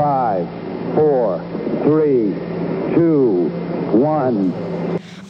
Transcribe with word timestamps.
Five, 0.00 0.48
four, 0.94 1.42
three, 1.84 2.32
two, 2.94 3.50
one. 3.92 4.50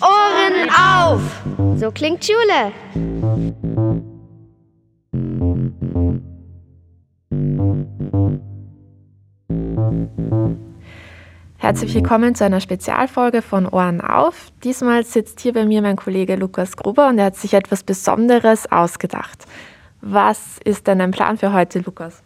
Ohren 0.00 0.70
auf! 0.70 1.42
So 1.74 1.90
klingt 1.90 2.24
Schule. 2.24 2.70
Herzlich 11.56 11.92
willkommen 11.92 12.36
zu 12.36 12.44
einer 12.44 12.60
Spezialfolge 12.60 13.42
von 13.42 13.66
Ohren 13.66 14.00
auf. 14.00 14.52
Diesmal 14.62 15.02
sitzt 15.02 15.40
hier 15.40 15.52
bei 15.52 15.64
mir 15.64 15.82
mein 15.82 15.96
Kollege 15.96 16.36
Lukas 16.36 16.76
Gruber 16.76 17.08
und 17.08 17.18
er 17.18 17.24
hat 17.24 17.36
sich 17.36 17.54
etwas 17.54 17.82
Besonderes 17.82 18.70
ausgedacht. 18.70 19.46
Was 20.00 20.60
ist 20.64 20.86
denn 20.86 21.00
dein 21.00 21.10
Plan 21.10 21.38
für 21.38 21.52
heute, 21.52 21.80
Lukas? 21.80 22.22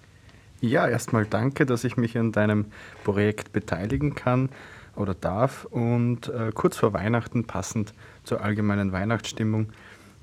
Ja, 0.64 0.88
erstmal 0.88 1.26
danke, 1.26 1.66
dass 1.66 1.84
ich 1.84 1.98
mich 1.98 2.16
an 2.16 2.32
deinem 2.32 2.64
Projekt 3.04 3.52
beteiligen 3.52 4.14
kann 4.14 4.48
oder 4.96 5.12
darf. 5.12 5.66
Und 5.66 6.28
äh, 6.28 6.52
kurz 6.54 6.78
vor 6.78 6.94
Weihnachten, 6.94 7.44
passend 7.44 7.92
zur 8.24 8.40
allgemeinen 8.40 8.90
Weihnachtsstimmung, 8.90 9.68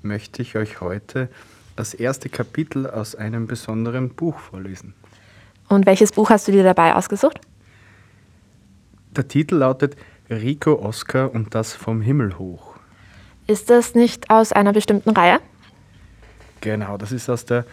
möchte 0.01 0.41
ich 0.41 0.57
euch 0.57 0.81
heute 0.81 1.29
das 1.75 1.93
erste 1.93 2.27
Kapitel 2.27 2.89
aus 2.89 3.13
einem 3.13 3.45
besonderen 3.45 4.09
Buch 4.09 4.39
vorlesen. 4.39 4.95
Und 5.69 5.85
welches 5.85 6.11
Buch 6.11 6.31
hast 6.31 6.47
du 6.47 6.51
dir 6.51 6.63
dabei 6.63 6.95
ausgesucht? 6.95 7.39
Der 9.11 9.27
Titel 9.27 9.57
lautet 9.57 9.95
Rico 10.27 10.73
Oscar 10.73 11.31
und 11.31 11.53
das 11.53 11.75
vom 11.75 12.01
Himmel 12.01 12.39
hoch. 12.39 12.77
Ist 13.45 13.69
das 13.69 13.93
nicht 13.93 14.31
aus 14.31 14.53
einer 14.53 14.73
bestimmten 14.73 15.11
Reihe? 15.11 15.39
Genau, 16.61 16.97
das 16.97 17.11
ist 17.11 17.29
aus 17.29 17.45
der 17.45 17.65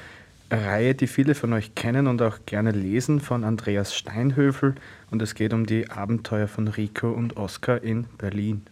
Reihe, 0.50 0.94
die 0.94 1.06
viele 1.06 1.34
von 1.34 1.52
euch 1.52 1.74
kennen 1.74 2.06
und 2.06 2.22
auch 2.22 2.38
gerne 2.46 2.70
lesen, 2.70 3.20
von 3.20 3.44
Andreas 3.44 3.94
Steinhöfel. 3.94 4.74
Und 5.10 5.20
es 5.22 5.34
geht 5.34 5.52
um 5.52 5.66
die 5.66 5.90
Abenteuer 5.90 6.48
von 6.48 6.68
Rico 6.68 7.10
und 7.10 7.36
Oscar 7.36 7.82
in 7.82 8.04
Berlin. 8.16 8.66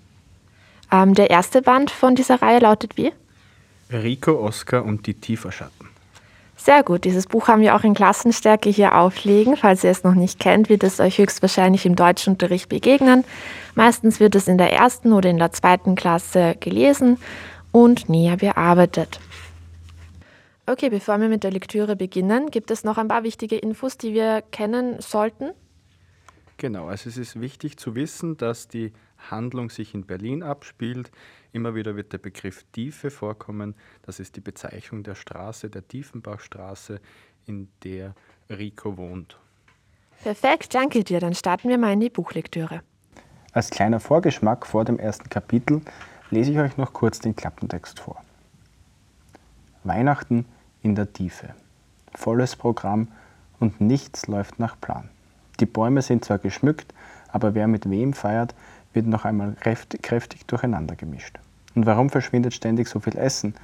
Ähm, 0.90 1.14
der 1.14 1.30
erste 1.30 1.62
Band 1.62 1.90
von 1.90 2.14
dieser 2.14 2.40
Reihe 2.40 2.60
lautet 2.60 2.96
wie? 2.96 3.12
Rico, 3.92 4.40
Oscar 4.40 4.84
und 4.84 5.06
die 5.06 5.14
Tieferschatten. 5.14 5.88
Sehr 6.56 6.82
gut. 6.82 7.04
Dieses 7.04 7.26
Buch 7.26 7.48
haben 7.48 7.60
wir 7.60 7.76
auch 7.76 7.84
in 7.84 7.94
Klassenstärke 7.94 8.70
hier 8.70 8.96
aufliegen. 8.96 9.56
Falls 9.56 9.84
ihr 9.84 9.90
es 9.90 10.02
noch 10.02 10.14
nicht 10.14 10.40
kennt, 10.40 10.68
wird 10.68 10.82
es 10.82 10.98
euch 10.98 11.18
höchstwahrscheinlich 11.18 11.86
im 11.86 11.94
Deutschunterricht 11.94 12.68
begegnen. 12.68 13.24
Meistens 13.74 14.18
wird 14.20 14.34
es 14.34 14.48
in 14.48 14.58
der 14.58 14.72
ersten 14.72 15.12
oder 15.12 15.28
in 15.28 15.38
der 15.38 15.52
zweiten 15.52 15.94
Klasse 15.94 16.56
gelesen 16.58 17.18
und 17.72 18.08
näher 18.08 18.38
bearbeitet. 18.38 19.20
Okay, 20.68 20.88
bevor 20.90 21.20
wir 21.20 21.28
mit 21.28 21.44
der 21.44 21.52
Lektüre 21.52 21.94
beginnen, 21.94 22.50
gibt 22.50 22.72
es 22.72 22.82
noch 22.82 22.98
ein 22.98 23.06
paar 23.06 23.22
wichtige 23.22 23.56
Infos, 23.56 23.98
die 23.98 24.12
wir 24.12 24.42
kennen 24.42 25.00
sollten. 25.00 25.52
Genau, 26.56 26.88
also 26.88 27.08
es 27.08 27.16
ist 27.16 27.40
wichtig 27.40 27.76
zu 27.76 27.94
wissen, 27.94 28.36
dass 28.36 28.66
die 28.66 28.92
Handlung 29.30 29.70
sich 29.70 29.94
in 29.94 30.06
Berlin 30.06 30.42
abspielt. 30.42 31.12
Immer 31.52 31.76
wieder 31.76 31.94
wird 31.94 32.12
der 32.12 32.18
Begriff 32.18 32.64
Tiefe 32.72 33.10
vorkommen. 33.10 33.76
Das 34.02 34.18
ist 34.18 34.34
die 34.34 34.40
Bezeichnung 34.40 35.04
der 35.04 35.14
Straße, 35.14 35.70
der 35.70 35.86
Tiefenbachstraße, 35.86 37.00
in 37.46 37.68
der 37.84 38.14
Rico 38.50 38.96
wohnt. 38.96 39.38
Perfekt, 40.22 40.74
danke 40.74 41.04
dir. 41.04 41.20
Dann 41.20 41.34
starten 41.34 41.68
wir 41.68 41.78
mal 41.78 41.92
in 41.92 42.00
die 42.00 42.10
Buchlektüre. 42.10 42.82
Als 43.52 43.70
kleiner 43.70 44.00
Vorgeschmack 44.00 44.66
vor 44.66 44.84
dem 44.84 44.98
ersten 44.98 45.28
Kapitel 45.28 45.82
lese 46.30 46.50
ich 46.50 46.58
euch 46.58 46.76
noch 46.76 46.92
kurz 46.92 47.20
den 47.20 47.36
Klappentext 47.36 48.00
vor. 48.00 48.22
Weihnachten 49.84 50.44
in 50.86 50.94
der 50.94 51.12
Tiefe. 51.12 51.48
Volles 52.14 52.54
Programm 52.54 53.08
und 53.58 53.80
nichts 53.80 54.28
läuft 54.28 54.60
nach 54.60 54.80
Plan. 54.80 55.08
Die 55.58 55.66
Bäume 55.66 56.00
sind 56.00 56.24
zwar 56.24 56.38
geschmückt, 56.38 56.94
aber 57.28 57.54
wer 57.54 57.66
mit 57.66 57.90
wem 57.90 58.12
feiert, 58.12 58.54
wird 58.92 59.08
noch 59.08 59.24
einmal 59.24 59.56
kräftig 59.60 60.46
durcheinander 60.46 60.94
gemischt. 60.94 61.40
Und 61.74 61.86
warum 61.86 62.08
verschwindet 62.08 62.54
ständig 62.54 62.86
so 62.86 63.00
viel 63.00 63.18
Essen? 63.18 63.54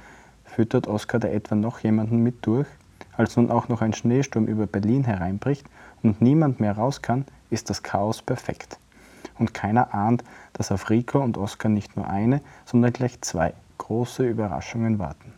Füttert 0.43 0.85
Oskar 0.87 1.21
da 1.21 1.29
etwa 1.29 1.55
noch 1.55 1.79
jemanden 1.79 2.17
mit 2.23 2.45
durch? 2.45 2.67
Als 3.15 3.37
nun 3.37 3.49
auch 3.49 3.69
noch 3.69 3.81
ein 3.81 3.93
Schneesturm 3.93 4.45
über 4.45 4.67
Berlin 4.67 5.05
hereinbricht 5.05 5.65
und 6.01 6.21
niemand 6.21 6.59
mehr 6.59 6.73
raus 6.73 7.01
kann, 7.01 7.23
ist 7.49 7.69
das 7.69 7.83
Chaos 7.83 8.21
perfekt. 8.21 8.77
Und 9.39 9.53
keiner 9.53 9.93
ahnt, 9.93 10.25
dass 10.51 10.73
auf 10.73 10.89
Rico 10.89 11.19
und 11.19 11.37
Oskar 11.37 11.69
nicht 11.69 11.95
nur 11.95 12.09
eine, 12.09 12.41
sondern 12.65 12.91
gleich 12.91 13.21
zwei 13.21 13.53
große 13.77 14.27
Überraschungen 14.27 14.99
warten. 14.99 15.31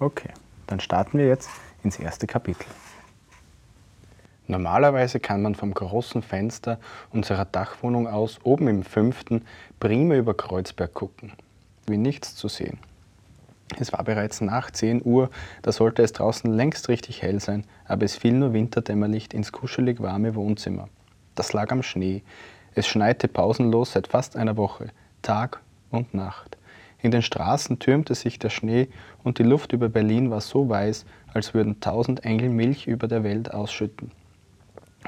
Okay, 0.00 0.30
dann 0.66 0.80
starten 0.80 1.18
wir 1.18 1.28
jetzt 1.28 1.50
ins 1.84 1.98
erste 1.98 2.26
Kapitel. 2.26 2.64
Normalerweise 4.46 5.20
kann 5.20 5.42
man 5.42 5.54
vom 5.54 5.74
großen 5.74 6.22
Fenster 6.22 6.78
unserer 7.12 7.44
Dachwohnung 7.44 8.08
aus 8.08 8.38
oben 8.42 8.66
im 8.68 8.82
fünften 8.82 9.44
prima 9.78 10.14
über 10.14 10.32
Kreuzberg 10.32 10.94
gucken. 10.94 11.34
Wie 11.86 11.98
nichts 11.98 12.34
zu 12.34 12.48
sehen. 12.48 12.78
Es 13.78 13.92
war 13.92 14.02
bereits 14.02 14.40
nach 14.40 14.70
10 14.70 15.02
Uhr, 15.04 15.28
da 15.60 15.70
sollte 15.70 16.02
es 16.02 16.14
draußen 16.14 16.50
längst 16.50 16.88
richtig 16.88 17.20
hell 17.20 17.38
sein, 17.38 17.64
aber 17.84 18.06
es 18.06 18.16
fiel 18.16 18.32
nur 18.32 18.54
Winterdämmerlicht 18.54 19.34
ins 19.34 19.52
kuschelig 19.52 20.00
warme 20.00 20.34
Wohnzimmer. 20.34 20.88
Das 21.34 21.52
lag 21.52 21.70
am 21.72 21.82
Schnee. 21.82 22.22
Es 22.74 22.86
schneite 22.86 23.28
pausenlos 23.28 23.92
seit 23.92 24.08
fast 24.08 24.34
einer 24.34 24.56
Woche, 24.56 24.88
Tag 25.20 25.60
und 25.90 26.14
Nacht. 26.14 26.56
In 27.02 27.10
den 27.10 27.22
Straßen 27.22 27.78
türmte 27.78 28.14
sich 28.14 28.38
der 28.38 28.50
Schnee 28.50 28.88
und 29.24 29.38
die 29.38 29.42
Luft 29.42 29.72
über 29.72 29.88
Berlin 29.88 30.30
war 30.30 30.40
so 30.40 30.68
weiß, 30.68 31.06
als 31.32 31.54
würden 31.54 31.80
tausend 31.80 32.24
Engel 32.24 32.50
Milch 32.50 32.86
über 32.86 33.08
der 33.08 33.24
Welt 33.24 33.52
ausschütten. 33.52 34.10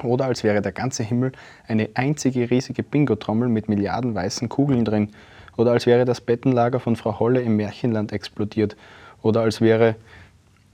Oder 0.01 0.25
als 0.25 0.43
wäre 0.43 0.61
der 0.61 0.71
ganze 0.71 1.03
Himmel 1.03 1.33
eine 1.67 1.89
einzige 1.93 2.49
riesige 2.49 2.81
Bingo-Trommel 2.81 3.47
mit 3.47 3.69
Milliarden 3.69 4.15
weißen 4.15 4.49
Kugeln 4.49 4.85
drin. 4.85 5.09
Oder 5.55 5.71
als 5.71 5.85
wäre 5.85 6.05
das 6.05 6.19
Bettenlager 6.19 6.79
von 6.79 6.95
Frau 6.95 7.19
Holle 7.19 7.41
im 7.41 7.57
Märchenland 7.57 8.11
explodiert. 8.11 8.75
Oder 9.21 9.41
als 9.41 9.61
wäre. 9.61 9.95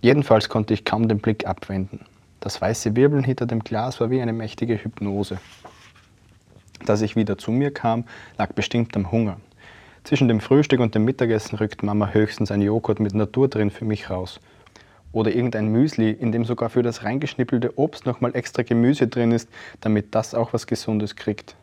Jedenfalls 0.02 0.48
konnte 0.48 0.74
ich 0.74 0.86
kaum 0.86 1.10
den 1.10 1.20
Blick 1.20 1.46
abwenden. 1.46 2.06
Das 2.40 2.62
weiße 2.62 2.96
Wirbeln 2.96 3.26
hinter 3.26 3.46
dem 3.46 3.60
Glas 3.60 4.00
war 4.00 4.10
wie 4.10 4.22
eine 4.22 4.32
mächtige 4.32 4.82
Hypnose. 4.82 5.40
Dass 6.86 7.02
ich 7.02 7.18
wieder 7.18 7.38
zu 7.38 7.52
mir 7.52 7.74
kam, 7.74 8.06
lag 8.38 8.54
bestimmt 8.54 8.96
am 8.96 9.12
Hunger. 9.12 9.38
Zwischen 10.04 10.28
dem 10.28 10.40
Frühstück 10.40 10.80
und 10.80 10.96
dem 10.96 11.06
Mittagessen 11.06 11.58
rückt 11.58 11.84
Mama 11.84 12.10
höchstens 12.10 12.52
ein 12.52 12.62
Joghurt 12.62 13.00
mit 13.00 13.14
Natur 13.14 13.48
drin 13.48 13.70
für 13.70 13.86
mich 13.86 14.10
raus. 14.10 14.40
Oder 15.12 15.34
irgendein 15.36 15.68
Müsli, 15.68 16.12
in 16.12 16.32
dem 16.32 16.46
sogar 16.46 16.70
für 16.70 16.84
das 16.84 17.04
reingeschnippelte 17.04 17.78
Obst 17.78 18.06
nochmal 18.06 18.36
extra 18.36 18.64
Gemüse 18.64 19.08
drin 19.08 19.32
ist, 19.32 19.50
damit 19.82 20.16
das 20.16 20.34
auch 20.34 20.54
was 20.54 20.68
Gesundes 20.68 21.16
kriegt. 21.16 21.56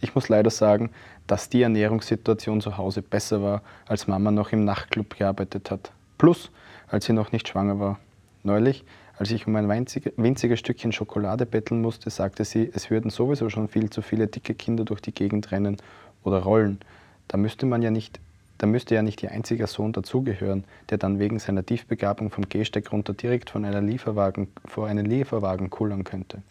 Ich 0.00 0.14
muss 0.14 0.28
leider 0.28 0.50
sagen, 0.50 0.90
dass 1.26 1.48
die 1.48 1.62
Ernährungssituation 1.62 2.60
zu 2.60 2.76
Hause 2.76 3.02
besser 3.02 3.42
war, 3.42 3.62
als 3.86 4.08
Mama 4.08 4.30
noch 4.30 4.52
im 4.52 4.64
Nachtclub 4.64 5.16
gearbeitet 5.16 5.70
hat. 5.70 5.92
Plus, 6.18 6.50
als 6.88 7.04
sie 7.04 7.12
noch 7.12 7.30
nicht 7.32 7.48
schwanger 7.48 7.78
war. 7.78 7.98
Neulich, 8.42 8.84
als 9.16 9.30
ich 9.30 9.46
um 9.46 9.54
ein 9.54 9.68
winziges 9.68 10.58
Stückchen 10.58 10.92
Schokolade 10.92 11.46
betteln 11.46 11.82
musste, 11.82 12.10
sagte 12.10 12.44
sie, 12.44 12.70
es 12.72 12.90
würden 12.90 13.10
sowieso 13.10 13.48
schon 13.50 13.68
viel 13.68 13.90
zu 13.90 14.02
viele 14.02 14.26
dicke 14.26 14.54
Kinder 14.54 14.84
durch 14.84 15.00
die 15.00 15.12
Gegend 15.12 15.52
rennen 15.52 15.76
oder 16.24 16.38
rollen 16.38 16.80
da 17.28 17.36
müsste 17.36 17.66
man 17.66 17.82
ja 17.82 17.90
nicht, 17.90 18.20
da 18.58 18.66
müsste 18.66 18.94
ja 18.94 19.02
nicht 19.02 19.22
ihr 19.22 19.30
einziger 19.30 19.66
Sohn 19.66 19.92
dazugehören, 19.92 20.64
der 20.90 20.98
dann 20.98 21.18
wegen 21.18 21.38
seiner 21.38 21.64
Tiefbegabung 21.64 22.30
vom 22.30 22.48
Gehsteig 22.48 22.92
runter 22.92 23.14
direkt 23.14 23.50
von 23.50 23.64
einer 23.64 23.80
Lieferwagen, 23.80 24.48
vor 24.64 24.86
einen 24.86 25.06
Lieferwagen 25.06 25.70
kullern 25.70 26.04
könnte. 26.04 26.42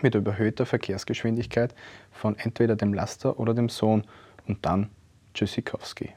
Mit 0.00 0.14
überhöhter 0.14 0.66
Verkehrsgeschwindigkeit 0.66 1.74
von 2.10 2.36
entweder 2.38 2.76
dem 2.76 2.94
Laster 2.94 3.38
oder 3.38 3.54
dem 3.54 3.68
Sohn 3.68 4.04
und 4.46 4.64
dann 4.64 4.88
Tschüssikowski. 5.34 6.10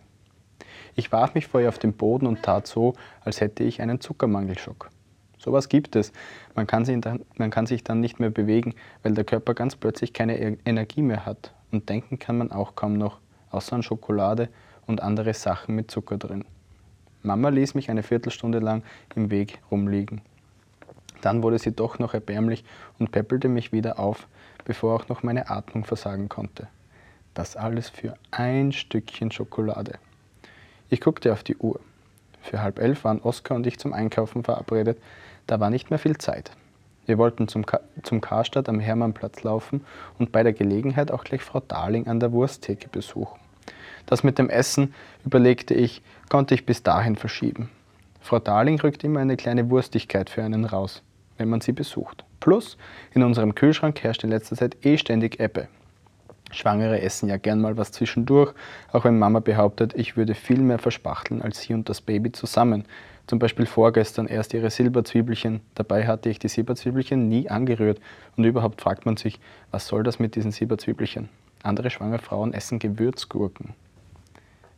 Ich 0.96 1.12
warf 1.12 1.36
mich 1.36 1.47
vor 1.47 1.62
ihr 1.62 1.69
auf 1.69 1.80
den 1.80 1.94
Boden 1.94 2.25
und 2.25 2.44
tat 2.44 2.68
so, 2.68 2.94
als 3.22 3.42
hätte 3.42 3.63
ich 3.63 3.81
einen 3.81 4.00
Zuckermangelschock. 4.00 4.90
Sowas 5.38 5.69
gibt 5.69 5.96
es. 5.96 6.13
Man 6.56 6.68
kann, 6.68 6.86
dann, 7.02 7.22
man 7.38 7.52
kann, 7.52 7.66
sich 7.66 7.84
dann 7.84 8.00
nicht 8.00 8.19
mehr 8.19 8.30
bewegen, 8.30 8.74
weil 9.04 9.13
der 9.13 9.25
Körper 9.25 9.54
ganz 9.54 9.75
plötzlich 9.75 10.13
keine 10.13 10.39
e-, 10.39 10.57
Energie 10.66 11.01
mehr 11.01 11.25
hat. 11.25 11.54
Und 11.71 11.89
denken 11.89 12.18
kann 12.18 12.38
man 12.38 12.51
auch 12.51 12.75
kaum 12.75 12.94
noch 12.98 13.19
außer 13.56 13.75
an 13.75 13.84
Schokolade 13.84 14.50
und 14.86 15.02
andere 15.02 15.34
Sachen 15.34 15.75
mit 15.75 15.90
Zucker 15.90 16.18
drin. 16.18 16.46
Mama 17.24 17.50
ließ 17.50 17.74
mich 17.74 17.90
eine 17.90 18.04
Viertelstunde 18.04 18.60
lang 18.60 18.84
im 19.16 19.31
Weg 19.31 19.60
rumliegen. 19.72 20.22
Dann 21.22 21.42
wurde 21.42 21.57
sie 21.57 21.72
doch 21.72 21.98
noch 21.98 22.13
erbärmlich 22.13 22.63
und 23.00 23.12
peppelte 23.12 23.48
mich 23.48 23.72
wieder 23.72 23.98
auf, 23.98 24.28
bevor 24.63 24.96
auch 24.96 25.07
noch 25.07 25.24
meine 25.24 25.50
Atmung 25.50 25.86
versagen 25.86 26.30
konnte. 26.30 26.68
Das 27.34 27.56
alles 27.56 27.90
für 27.90 28.16
ein 28.31 28.72
Stückchen 28.72 29.31
Schokolade. 29.31 29.98
Ich 30.90 31.02
guckte 31.02 31.34
auf 31.34 31.44
die 31.44 31.57
Uhr. 31.57 31.80
Für 32.42 32.62
halb 32.62 32.80
elf 32.80 33.04
waren 33.04 33.22
Oskar 33.22 33.57
und 33.57 33.66
ich 33.66 33.80
zum 33.80 33.92
Einkaufen 33.92 34.44
verabredet. 34.44 35.00
Da 35.48 35.60
war 35.60 35.72
nicht 35.72 35.90
mehr 35.90 35.98
viel 35.98 36.18
Zeit. 36.18 36.52
Wir 37.07 37.18
wollten 37.18 37.48
zum, 37.48 37.66
Ka 37.66 37.80
zum 38.04 38.22
Karstadt 38.22 38.69
am 38.69 38.80
Hermannplatz 38.80 39.44
laufen 39.44 39.84
und 40.19 40.31
bei 40.31 40.44
der 40.44 40.54
Gelegenheit 40.54 41.12
auch 41.12 41.24
gleich 41.24 41.42
Frau 41.42 41.60
Darling 41.60 42.07
an 42.07 42.19
der 42.19 42.31
Wursttheke 42.31 42.88
besuchen. 42.88 43.40
Das 44.06 44.24
mit 44.24 44.38
dem 44.38 44.50
Essen, 44.50 44.94
überlegte 45.25 45.74
ich, 45.74 46.02
konnte 46.30 46.56
ich 46.56 46.66
bis 46.66 46.84
dahin 46.84 47.16
verschieben. 47.16 47.69
Frau 48.22 48.40
Darling 48.40 48.80
rückt 48.80 49.04
immer 49.04 49.19
eine 49.19 49.38
kleine 49.38 49.69
Wurstigkeit 49.69 50.30
für 50.30 50.44
einen 50.44 50.66
raus, 50.66 51.04
wenn 51.38 51.50
man 51.50 51.62
sie 51.62 51.74
besucht. 51.74 52.25
Plus, 52.40 52.78
in 53.13 53.24
unserem 53.24 53.56
Kühlschrank 53.56 54.02
herrscht 54.04 54.24
in 54.24 54.30
letzter 54.30 54.56
Zeit 54.56 54.78
eh 54.84 54.98
ständig 54.98 55.40
Ebbe. 55.40 55.68
Schwangere 56.52 57.02
essen 57.02 57.28
ja 57.28 57.38
gern 57.38 57.60
mal 57.60 57.78
was 57.78 57.92
zwischendurch, 57.92 58.54
auch 58.92 59.04
wenn 59.04 59.19
Mama 59.19 59.40
behauptet, 59.40 59.94
ich 59.96 60.16
würde 60.16 60.36
viel 60.36 60.60
mehr 60.60 60.80
verspachteln 60.80 61.42
als 61.42 61.62
sie 61.62 61.74
und 61.74 61.90
das 61.90 62.02
Baby 62.02 62.31
zusammen. 62.31 62.86
Zum 63.28 63.40
Beispiel 63.40 63.66
vorgestern 63.66 64.28
erst 64.28 64.54
ihre 64.54 64.69
Silberzwiebelchen. 64.69 65.62
Dabei 65.74 66.06
hatte 66.06 66.30
ich 66.30 66.38
die 66.38 66.48
Silberzwiebelchen 66.48 67.28
nie 67.28 67.50
angerührt. 67.50 68.00
Und 68.38 68.44
überhaupt 68.44 68.81
fragt 68.81 69.06
man 69.06 69.18
sich, 69.18 69.40
was 69.72 69.88
soll 69.88 70.04
das 70.04 70.19
mit 70.19 70.36
diesen 70.36 70.52
Silberzwiebelchen? 70.52 71.30
Andere 71.63 71.90
schwangere 71.90 72.19
Frauen 72.19 72.54
essen 72.54 72.78
Gewürzgurken. 72.78 73.74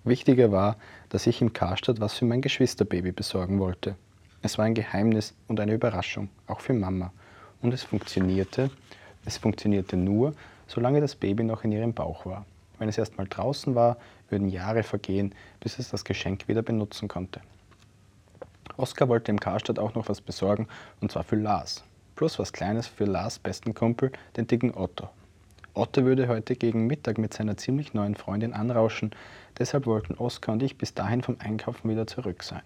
Wichtiger 0.07 0.51
war, 0.51 0.77
dass 1.09 1.27
ich 1.27 1.41
im 1.41 1.53
Karstadt 1.53 1.99
was 1.99 2.13
für 2.13 2.25
mein 2.25 2.41
Geschwisterbaby 2.41 3.11
besorgen 3.11 3.59
wollte. 3.59 3.95
Es 4.41 4.57
war 4.57 4.65
ein 4.65 4.73
Geheimnis 4.73 5.33
und 5.47 5.59
eine 5.59 5.73
Überraschung, 5.73 6.29
auch 6.47 6.61
für 6.61 6.73
Mama. 6.73 7.11
Und 7.61 7.73
es 7.73 7.83
funktionierte. 7.83 8.69
Es 9.25 9.37
funktionierte 9.37 9.97
nur, 9.97 10.33
solange 10.67 11.01
das 11.01 11.15
Baby 11.15 11.43
noch 11.43 11.63
in 11.63 11.71
ihrem 11.71 11.93
Bauch 11.93 12.25
war. 12.25 12.45
Wenn 12.79 12.89
es 12.89 12.97
erst 12.97 13.17
mal 13.17 13.27
draußen 13.27 13.75
war, 13.75 13.97
würden 14.29 14.49
Jahre 14.49 14.83
vergehen, 14.83 15.33
bis 15.59 15.79
es 15.79 15.89
das 15.89 16.05
Geschenk 16.05 16.47
wieder 16.47 16.61
benutzen 16.61 17.07
konnte. 17.07 17.41
Oskar 18.77 19.09
wollte 19.09 19.31
im 19.31 19.39
Karstadt 19.39 19.79
auch 19.79 19.95
noch 19.95 20.07
was 20.07 20.21
besorgen, 20.21 20.67
und 21.01 21.11
zwar 21.11 21.23
für 21.23 21.35
Lars. 21.35 21.83
Plus 22.15 22.37
was 22.37 22.53
Kleines 22.53 22.87
für 22.87 23.05
Lars 23.05 23.39
besten 23.39 23.73
Kumpel, 23.73 24.11
den 24.35 24.47
dicken 24.47 24.73
Otto. 24.75 25.09
Otto 25.77 26.05
würde 26.05 26.27
heute 26.27 26.55
gegen 26.55 26.87
Mittag 26.87 27.19
mit 27.19 27.35
seiner 27.35 27.55
ziemlich 27.55 27.93
neuen 27.93 28.15
Freundin 28.15 28.53
anrauschen, 28.53 29.11
deshalb 29.59 29.85
wollten 29.85 30.15
Oskar 30.15 30.53
und 30.53 30.63
ich 30.63 30.75
bis 30.75 30.95
dahin 30.95 31.21
vom 31.21 31.37
Einkaufen 31.37 31.87
wieder 31.87 32.07
zurück 32.07 32.41
sein. 32.41 32.63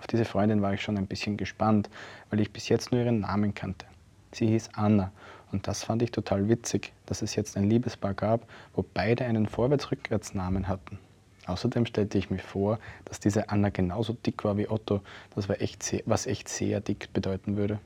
Auf 0.00 0.08
diese 0.08 0.24
Freundin 0.24 0.60
war 0.60 0.74
ich 0.74 0.82
schon 0.82 0.98
ein 0.98 1.06
bisschen 1.06 1.36
gespannt, 1.36 1.88
weil 2.30 2.40
ich 2.40 2.52
bis 2.52 2.68
jetzt 2.68 2.90
nur 2.90 3.00
ihren 3.00 3.20
Namen 3.20 3.54
kannte. 3.54 3.86
Sie 4.32 4.48
hieß 4.48 4.70
Anna 4.72 5.12
und 5.52 5.68
das 5.68 5.84
fand 5.84 6.02
ich 6.02 6.10
total 6.10 6.48
witzig, 6.48 6.92
dass 7.06 7.22
es 7.22 7.36
jetzt 7.36 7.56
ein 7.56 7.70
Liebespaar 7.70 8.14
gab, 8.14 8.48
wo 8.74 8.84
beide 8.92 9.24
einen 9.24 9.46
Vorwärts-Rückwärts-Namen 9.46 10.66
hatten. 10.66 10.98
Außerdem 11.46 11.86
stellte 11.86 12.18
ich 12.18 12.28
mir 12.28 12.40
vor, 12.40 12.80
dass 13.04 13.20
diese 13.20 13.50
Anna 13.50 13.68
genauso 13.68 14.14
dick 14.14 14.42
war 14.42 14.56
wie 14.56 14.68
Otto, 14.68 15.00
das 15.36 15.48
war 15.48 15.60
echt 15.60 15.84
sehr, 15.84 16.02
was 16.06 16.26
echt 16.26 16.48
sehr 16.48 16.80
dick 16.80 17.12
bedeuten 17.12 17.56
würde. 17.56 17.78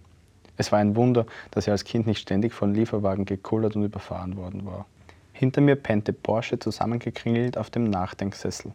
Es 0.57 0.73
war 0.73 0.79
ein 0.79 0.97
Wunder, 0.97 1.27
dass 1.51 1.67
er 1.67 1.73
als 1.73 1.85
Kind 1.85 2.07
nicht 2.07 2.21
ständig 2.21 2.53
von 2.53 2.75
Lieferwagen 2.75 3.25
gekullert 3.25 3.77
und 3.77 3.85
überfahren 3.85 4.37
worden 4.37 4.65
war. 4.65 4.87
Hinter 5.33 5.61
mir 5.61 5.77
pennte 5.77 6.13
Porsche 6.13 6.59
zusammengekringelt 6.59 7.59
auf 7.59 7.69
dem 7.69 7.85
Nachdenksessel. 7.85 8.73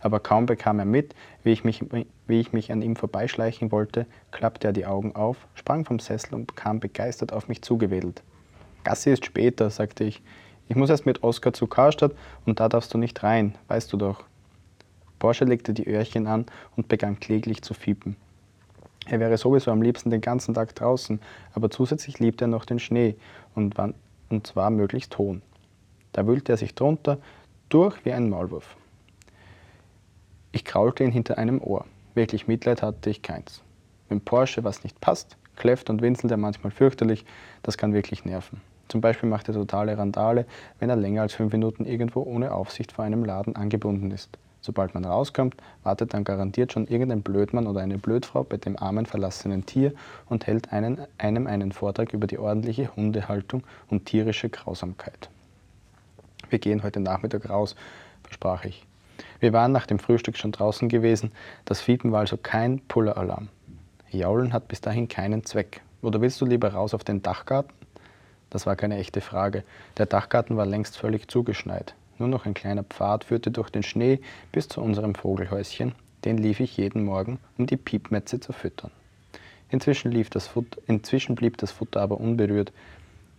Aber 0.00 0.20
kaum 0.20 0.46
bekam 0.46 0.78
er 0.78 0.84
mit, 0.84 1.14
wie 1.42 1.52
ich, 1.52 1.64
mich, 1.64 1.82
wie 2.26 2.40
ich 2.40 2.52
mich 2.52 2.72
an 2.72 2.82
ihm 2.82 2.96
vorbeischleichen 2.96 3.70
wollte, 3.72 4.06
klappte 4.30 4.68
er 4.68 4.72
die 4.72 4.84
Augen 4.84 5.14
auf, 5.14 5.36
sprang 5.54 5.84
vom 5.84 6.00
Sessel 6.00 6.34
und 6.34 6.56
kam 6.56 6.80
begeistert 6.80 7.32
auf 7.32 7.48
mich 7.48 7.62
zugewedelt. 7.62 8.22
Gassi 8.84 9.10
ist 9.10 9.24
später, 9.24 9.70
sagte 9.70 10.04
ich. 10.04 10.22
Ich 10.68 10.76
muss 10.76 10.90
erst 10.90 11.06
mit 11.06 11.22
Oskar 11.22 11.52
zu 11.52 11.66
Karstadt 11.66 12.12
und 12.46 12.58
da 12.60 12.68
darfst 12.68 12.92
du 12.92 12.98
nicht 12.98 13.22
rein, 13.22 13.54
weißt 13.68 13.92
du 13.92 13.96
doch. 13.96 14.24
Porsche 15.18 15.44
legte 15.44 15.72
die 15.72 15.86
Öhrchen 15.86 16.26
an 16.26 16.46
und 16.76 16.88
begann 16.88 17.20
kläglich 17.20 17.62
zu 17.62 17.74
fiepen. 17.74 18.16
Er 19.06 19.20
wäre 19.20 19.36
sowieso 19.36 19.70
am 19.70 19.82
liebsten 19.82 20.10
den 20.10 20.20
ganzen 20.20 20.54
Tag 20.54 20.74
draußen, 20.74 21.20
aber 21.54 21.70
zusätzlich 21.70 22.18
liebte 22.18 22.44
er 22.44 22.48
noch 22.48 22.64
den 22.64 22.78
Schnee 22.78 23.16
und, 23.54 23.76
wann, 23.76 23.94
und 24.28 24.46
zwar 24.46 24.70
möglichst 24.70 25.18
hohen. 25.18 25.42
Da 26.12 26.26
wühlte 26.26 26.52
er 26.52 26.56
sich 26.56 26.74
drunter, 26.74 27.18
durch 27.68 28.04
wie 28.04 28.12
ein 28.12 28.28
Maulwurf. 28.28 28.76
Ich 30.52 30.64
kraulte 30.64 31.02
ihn 31.02 31.10
hinter 31.10 31.38
einem 31.38 31.60
Ohr. 31.60 31.86
Wirklich 32.14 32.46
Mitleid 32.46 32.82
hatte 32.82 33.08
ich 33.08 33.22
keins. 33.22 33.62
Wenn 34.08 34.20
Porsche 34.20 34.62
was 34.62 34.84
nicht 34.84 35.00
passt, 35.00 35.38
kläfft 35.56 35.88
und 35.88 36.02
winselt 36.02 36.30
er 36.30 36.36
manchmal 36.36 36.70
fürchterlich, 36.70 37.24
das 37.62 37.78
kann 37.78 37.94
wirklich 37.94 38.26
nerven. 38.26 38.60
Zum 38.88 39.00
Beispiel 39.00 39.30
macht 39.30 39.48
er 39.48 39.54
totale 39.54 39.96
Randale, 39.96 40.44
wenn 40.78 40.90
er 40.90 40.96
länger 40.96 41.22
als 41.22 41.32
fünf 41.32 41.52
Minuten 41.52 41.86
irgendwo 41.86 42.22
ohne 42.22 42.52
Aufsicht 42.52 42.92
vor 42.92 43.06
einem 43.06 43.24
Laden 43.24 43.56
angebunden 43.56 44.10
ist. 44.10 44.36
Sobald 44.64 44.94
man 44.94 45.04
rauskommt, 45.04 45.56
wartet 45.82 46.14
dann 46.14 46.22
garantiert 46.22 46.72
schon 46.72 46.86
irgendein 46.86 47.22
Blödmann 47.22 47.66
oder 47.66 47.80
eine 47.80 47.98
Blödfrau 47.98 48.44
bei 48.44 48.56
dem 48.56 48.78
armen 48.78 49.06
verlassenen 49.06 49.66
Tier 49.66 49.92
und 50.28 50.46
hält 50.46 50.72
einen, 50.72 51.00
einem 51.18 51.48
einen 51.48 51.72
Vortrag 51.72 52.12
über 52.12 52.28
die 52.28 52.38
ordentliche 52.38 52.94
Hundehaltung 52.94 53.64
und 53.90 54.06
tierische 54.06 54.48
Grausamkeit. 54.48 55.28
Wir 56.48 56.60
gehen 56.60 56.84
heute 56.84 57.00
Nachmittag 57.00 57.50
raus, 57.50 57.74
versprach 58.22 58.64
ich. 58.64 58.86
Wir 59.40 59.52
waren 59.52 59.72
nach 59.72 59.86
dem 59.86 59.98
Frühstück 59.98 60.36
schon 60.36 60.52
draußen 60.52 60.88
gewesen, 60.88 61.32
das 61.64 61.80
Fiepen 61.80 62.12
war 62.12 62.20
also 62.20 62.36
kein 62.36 62.80
Puller-Alarm. 62.86 63.48
Jaulen 64.10 64.52
hat 64.52 64.68
bis 64.68 64.80
dahin 64.80 65.08
keinen 65.08 65.44
Zweck. 65.44 65.80
Oder 66.02 66.20
willst 66.20 66.40
du 66.40 66.46
lieber 66.46 66.72
raus 66.72 66.94
auf 66.94 67.02
den 67.02 67.22
Dachgarten? 67.22 67.72
Das 68.50 68.66
war 68.66 68.76
keine 68.76 68.98
echte 68.98 69.20
Frage. 69.20 69.64
Der 69.96 70.06
Dachgarten 70.06 70.56
war 70.56 70.66
längst 70.66 70.96
völlig 70.96 71.28
zugeschneit. 71.28 71.94
Nur 72.22 72.28
noch 72.28 72.46
ein 72.46 72.54
kleiner 72.54 72.84
Pfad 72.84 73.24
führte 73.24 73.50
durch 73.50 73.68
den 73.68 73.82
Schnee 73.82 74.20
bis 74.52 74.68
zu 74.68 74.80
unserem 74.80 75.16
Vogelhäuschen. 75.16 75.92
Den 76.24 76.38
lief 76.38 76.60
ich 76.60 76.76
jeden 76.76 77.04
Morgen, 77.04 77.40
um 77.58 77.66
die 77.66 77.76
Piepmetze 77.76 78.38
zu 78.38 78.52
füttern. 78.52 78.92
Inzwischen, 79.70 80.12
Futter, 80.24 80.80
inzwischen 80.86 81.34
blieb 81.34 81.56
das 81.56 81.72
Futter 81.72 82.00
aber 82.00 82.20
unberührt. 82.20 82.72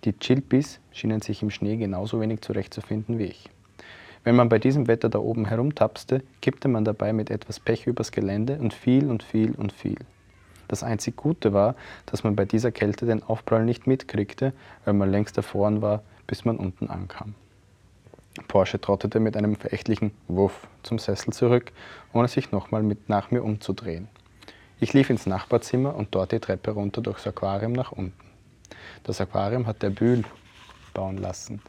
Die 0.03 0.19
Chilpis 0.19 0.81
schienen 0.91 1.21
sich 1.21 1.41
im 1.41 1.49
Schnee 1.49 1.77
genauso 1.77 2.19
wenig 2.19 2.41
zurechtzufinden 2.41 3.19
wie 3.19 3.27
ich. 3.27 3.49
Wenn 4.25 4.35
man 4.35 4.49
bei 4.49 4.59
diesem 4.59 4.89
Wetter 4.89 5.07
da 5.07 5.19
oben 5.19 5.45
herumtapste, 5.45 6.21
kippte 6.41 6.67
man 6.67 6.83
dabei 6.83 7.13
mit 7.13 7.29
etwas 7.29 7.61
Pech 7.61 7.87
übers 7.87 8.11
Gelände 8.11 8.59
und 8.59 8.73
viel 8.73 9.09
und 9.09 9.23
viel 9.23 9.53
und 9.53 9.71
viel. 9.71 9.99
Das 10.67 10.83
einzig 10.83 11.15
Gute 11.15 11.53
war, 11.53 11.75
dass 12.05 12.25
man 12.25 12.35
bei 12.35 12.43
dieser 12.43 12.73
Kälte 12.73 13.05
den 13.05 13.23
Aufprall 13.23 13.63
nicht 13.63 13.87
mitkriegte, 13.87 14.51
weil 14.83 14.93
man 14.93 15.09
längst 15.09 15.37
erfroren 15.37 15.81
war, 15.81 16.03
bis 16.27 16.43
man 16.43 16.57
unten 16.57 16.89
ankam. 16.89 17.35
Porsche 18.47 18.81
trottete 18.81 19.19
mit 19.19 19.37
einem 19.37 19.55
verächtlichen 19.55 20.11
Wuff 20.27 20.67
zum 20.81 20.97
Sessel 20.97 21.33
zurück, 21.33 21.71
ohne 22.13 22.27
sich 22.27 22.51
nochmal 22.51 22.83
nach 23.07 23.29
mir 23.29 23.43
umzudrehen. 23.43 24.07
Ich 24.79 24.93
lief 24.93 25.09
ins 25.09 25.25
Nachbarzimmer 25.25 25.95
und 25.95 26.15
dort 26.15 26.31
die 26.31 26.39
Treppe 26.39 26.71
runter 26.71 27.01
durchs 27.01 27.27
Aquarium 27.27 27.73
nach 27.73 27.91
unten. 27.91 28.13
Das 29.03 29.21
Aquarium 29.21 29.67
hat 29.67 29.81
der 29.83 29.91
Bühl 29.91 30.23
bauen 30.93 31.17
lassen, 31.17 31.61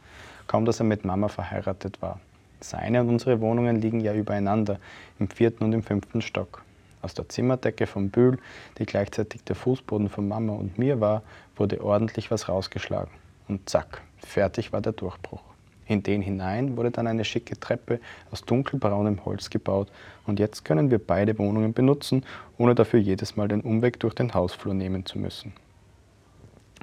kaum 0.47 0.65
dass 0.65 0.79
er 0.79 0.85
mit 0.85 1.05
Mama 1.05 1.27
verheiratet 1.27 2.01
war. 2.01 2.19
Seine 2.59 3.01
und 3.01 3.09
unsere 3.09 3.41
Wohnungen 3.41 3.79
liegen 3.79 3.99
ja 3.99 4.13
übereinander, 4.13 4.79
im 5.19 5.29
vierten 5.29 5.63
und 5.63 5.73
im 5.73 5.83
fünften 5.83 6.21
Stock. 6.21 6.63
Aus 7.01 7.13
der 7.13 7.29
Zimmerdecke 7.29 7.85
vom 7.85 8.09
Bühl, 8.09 8.39
die 8.79 8.85
gleichzeitig 8.85 9.43
der 9.43 9.55
Fußboden 9.55 10.09
von 10.09 10.27
Mama 10.27 10.53
und 10.53 10.79
mir 10.79 10.99
war, 10.99 11.21
wurde 11.55 11.83
ordentlich 11.83 12.31
was 12.31 12.49
rausgeschlagen. 12.49 13.11
Und 13.47 13.69
zack, 13.69 14.01
fertig 14.17 14.73
war 14.73 14.81
der 14.81 14.93
Durchbruch. 14.93 15.54
In 15.87 16.01
den 16.01 16.21
hinein 16.21 16.77
wurde 16.77 16.91
dann 16.91 17.07
eine 17.07 17.25
schicke 17.25 17.59
Treppe 17.59 17.99
aus 18.31 18.43
dunkelbraunem 18.43 19.23
Holz 19.25 19.49
gebaut 19.49 19.91
und 20.25 20.39
jetzt 20.39 20.65
können 20.65 20.89
wir 20.89 20.99
beide 20.99 21.37
Wohnungen 21.37 21.73
benutzen, 21.73 22.25
ohne 22.57 22.73
dafür 22.73 22.99
jedes 22.99 23.35
Mal 23.35 23.47
den 23.47 23.61
Umweg 23.61 23.99
durch 23.99 24.15
den 24.15 24.33
Hausflur 24.33 24.73
nehmen 24.73 25.05
zu 25.05 25.19
müssen. 25.19 25.53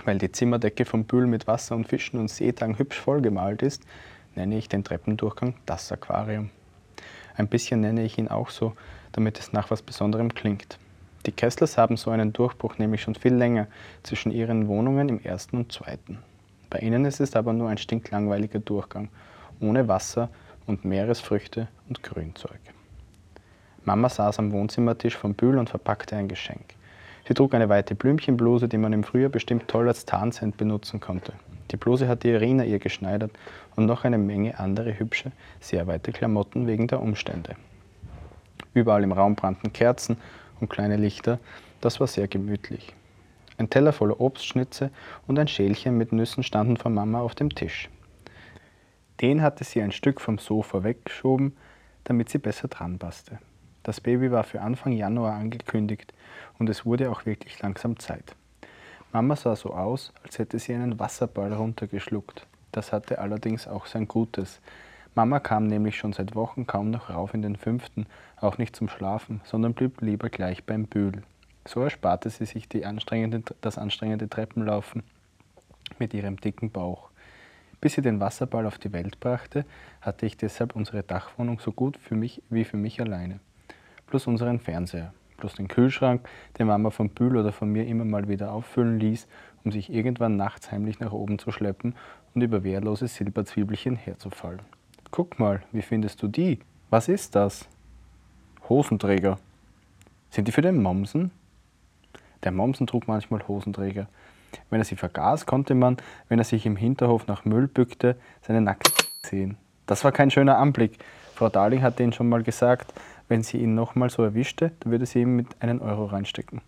Weil 0.04 0.18
die 0.18 0.32
Zimmerdecke 0.32 0.84
vom 0.84 1.04
Bühl 1.04 1.26
mit 1.26 1.46
Wasser 1.46 1.74
und 1.74 1.88
Fischen 1.88 2.18
und 2.18 2.28
Seetang 2.28 2.78
hübsch 2.78 3.00
vollgemalt 3.00 3.62
ist, 3.62 3.82
nenne 4.34 4.56
ich 4.56 4.68
den 4.68 4.84
Treppendurchgang 4.84 5.54
das 5.66 5.90
Aquarium. 5.92 6.50
Ein 7.34 7.48
bisschen 7.48 7.80
nenne 7.80 8.04
ich 8.04 8.18
ihn 8.18 8.28
auch 8.28 8.50
so, 8.50 8.74
damit 9.12 9.38
es 9.38 9.52
nach 9.52 9.70
was 9.70 9.82
Besonderem 9.82 10.32
klingt. 10.34 10.78
Die 11.26 11.32
Kesslers 11.32 11.78
haben 11.78 11.96
so 11.96 12.10
einen 12.10 12.32
Durchbruch 12.32 12.78
nämlich 12.78 13.02
schon 13.02 13.14
viel 13.14 13.34
länger 13.34 13.66
zwischen 14.02 14.32
ihren 14.32 14.68
Wohnungen 14.68 15.08
im 15.08 15.20
ersten 15.20 15.56
und 15.56 15.72
zweiten. 15.72 16.18
Bei 16.72 16.78
ihnen 16.78 17.04
ist 17.04 17.20
es 17.20 17.36
aber 17.36 17.52
nur 17.52 17.68
ein 17.68 17.76
stinklangweiliger 17.76 18.58
Durchgang, 18.58 19.10
ohne 19.60 19.88
Wasser 19.88 20.30
und 20.66 20.86
Meeresfrüchte 20.86 21.68
und 21.86 22.02
Grünzeug. 22.02 22.60
Mama 23.84 24.08
saß 24.08 24.38
am 24.38 24.52
Wohnzimmertisch 24.52 25.18
vom 25.18 25.34
Bühl 25.34 25.58
und 25.58 25.68
verpackte 25.68 26.16
ein 26.16 26.28
Geschenk. 26.28 26.64
Sie 27.28 27.34
trug 27.34 27.52
eine 27.52 27.68
weite 27.68 27.94
Blümchenbluse, 27.94 28.68
die 28.68 28.78
man 28.78 28.94
im 28.94 29.04
Frühjahr 29.04 29.28
bestimmt 29.28 29.68
toll 29.68 29.86
als 29.86 30.06
Tarnsend 30.06 30.56
benutzen 30.56 30.98
konnte. 30.98 31.34
Die 31.72 31.76
Bluse 31.76 32.08
hatte 32.08 32.28
Irina 32.28 32.64
ihr 32.64 32.78
geschneidert 32.78 33.32
und 33.76 33.84
noch 33.84 34.04
eine 34.04 34.16
Menge 34.16 34.58
andere 34.58 34.98
hübsche, 34.98 35.30
sehr 35.60 35.86
weite 35.86 36.10
Klamotten 36.10 36.66
wegen 36.66 36.86
der 36.86 37.02
Umstände. 37.02 37.54
Überall 38.72 39.02
im 39.02 39.12
Raum 39.12 39.34
brannten 39.34 39.74
Kerzen 39.74 40.16
und 40.58 40.70
kleine 40.70 40.96
Lichter, 40.96 41.38
das 41.82 42.00
war 42.00 42.06
sehr 42.06 42.28
gemütlich. 42.28 42.94
Ein 43.58 43.70
Teller 43.70 43.92
voller 43.92 44.20
Obstschnitze 44.20 44.90
und 45.26 45.38
ein 45.38 45.48
Schälchen 45.48 45.98
mit 45.98 46.12
Nüssen 46.12 46.42
standen 46.42 46.76
von 46.76 46.94
Mama 46.94 47.20
auf 47.20 47.34
dem 47.34 47.54
Tisch. 47.54 47.88
Den 49.20 49.42
hatte 49.42 49.64
sie 49.64 49.82
ein 49.82 49.92
Stück 49.92 50.20
vom 50.20 50.38
Sofa 50.38 50.82
weggeschoben, 50.82 51.56
damit 52.04 52.28
sie 52.28 52.38
besser 52.38 52.68
dran 52.68 52.98
passte. 52.98 53.38
Das 53.82 54.00
Baby 54.00 54.30
war 54.30 54.44
für 54.44 54.60
Anfang 54.60 54.92
Januar 54.92 55.34
angekündigt 55.34 56.12
und 56.58 56.68
es 56.68 56.86
wurde 56.86 57.10
auch 57.10 57.26
wirklich 57.26 57.60
langsam 57.60 57.98
Zeit. 57.98 58.34
Mama 59.12 59.36
sah 59.36 59.56
so 59.56 59.74
aus, 59.74 60.12
als 60.24 60.38
hätte 60.38 60.58
sie 60.58 60.74
einen 60.74 60.98
Wasserball 60.98 61.52
runtergeschluckt. 61.52 62.46
Das 62.70 62.92
hatte 62.92 63.18
allerdings 63.18 63.68
auch 63.68 63.86
sein 63.86 64.08
Gutes. 64.08 64.60
Mama 65.14 65.40
kam 65.40 65.66
nämlich 65.66 65.98
schon 65.98 66.14
seit 66.14 66.34
Wochen 66.34 66.66
kaum 66.66 66.90
noch 66.90 67.10
rauf 67.10 67.34
in 67.34 67.42
den 67.42 67.56
fünften, 67.56 68.06
auch 68.40 68.56
nicht 68.56 68.74
zum 68.74 68.88
Schlafen, 68.88 69.42
sondern 69.44 69.74
blieb 69.74 70.00
lieber 70.00 70.30
gleich 70.30 70.64
beim 70.64 70.86
Bühl. 70.86 71.22
So 71.66 71.82
ersparte 71.82 72.28
sie 72.30 72.44
sich 72.44 72.68
anstrengende, 72.84 73.42
das 73.60 73.78
anstrengende 73.78 74.28
Treppenlaufen. 74.28 75.02
mit 75.98 76.14
ihrem 76.14 76.36
dicken 76.38 76.70
Bauch. 76.70 77.10
Bis 77.80 77.94
sie 77.94 78.02
den 78.02 78.20
Wasserball 78.20 78.66
auf 78.66 78.78
die 78.78 78.92
Welt 78.92 79.20
brachte, 79.20 79.64
hatte 80.00 80.26
ich 80.26 80.36
deshalb 80.36 80.76
unsere 80.76 81.02
Dachwohnung 81.02 81.58
so 81.60 81.72
gut 81.72 81.96
für 81.96 82.14
mich 82.14 82.42
wie 82.48 82.64
für 82.64 82.76
mich 82.76 83.00
alleine. 83.00 83.40
Plus 84.06 84.26
unseren 84.26 84.60
Fernseher, 84.60 85.12
plus 85.36 85.54
den 85.54 85.68
Kühlschrank, 85.68 86.28
den 86.58 86.68
Mama 86.68 86.90
von 86.90 87.08
Bühl 87.10 87.36
oder 87.36 87.52
von 87.52 87.70
mir 87.70 87.86
immer 87.86 88.04
mal 88.04 88.28
wieder 88.28 88.52
auffüllen 88.52 89.00
ließ, 89.00 89.26
um 89.64 89.72
sich 89.72 89.92
irgendwann 89.92 90.36
nachts 90.36 90.70
heimlich 90.70 91.00
nach 91.00 91.12
oben 91.12 91.38
zu 91.38 91.50
schleppen 91.50 91.94
und 92.34 92.42
über 92.42 92.62
wehrlose 92.62 93.08
Silberzwiebelchen 93.08 93.96
herzufallen. 93.96 94.62
Guck 95.10 95.38
mal, 95.38 95.62
wie 95.72 95.82
findest 95.82 96.22
du 96.22 96.28
die? 96.28 96.60
Was 96.90 97.08
ist 97.08 97.34
das? 97.34 97.68
Hosenträger. 98.68 99.38
Sind 100.30 100.48
die 100.48 100.52
für 100.52 100.62
den 100.62 100.82
Mommsen? 100.82 101.30
Der 102.44 102.52
Mommsen 102.52 102.86
trug 102.86 103.08
manchmal 103.08 103.46
Hosenträger. 103.46 104.08
Wenn 104.70 104.80
er 104.80 104.84
sie 104.84 104.96
vergaß, 104.96 105.46
konnte 105.46 105.74
man, 105.74 105.96
wenn 106.28 106.38
er 106.38 106.44
sich 106.44 106.66
im 106.66 106.76
Hinterhof 106.76 107.26
nach 107.26 107.44
Müll 107.44 107.68
bückte, 107.68 108.16
seine 108.42 108.60
Nackt 108.60 109.10
sehen. 109.22 109.56
Das 109.86 110.04
war 110.04 110.12
kein 110.12 110.30
schöner 110.30 110.58
Anblick. 110.58 110.98
Frau 111.34 111.48
Darling 111.48 111.82
hatte 111.82 112.02
ihn 112.02 112.12
schon 112.12 112.28
mal 112.28 112.42
gesagt, 112.42 112.92
wenn 113.28 113.42
sie 113.42 113.58
ihn 113.58 113.74
nochmal 113.74 114.10
so 114.10 114.22
erwischte, 114.22 114.72
dann 114.80 114.92
würde 114.92 115.06
sie 115.06 115.20
ihm 115.20 115.36
mit 115.36 115.48
einen 115.60 115.80
Euro 115.80 116.06
reinstecken. 116.06 116.60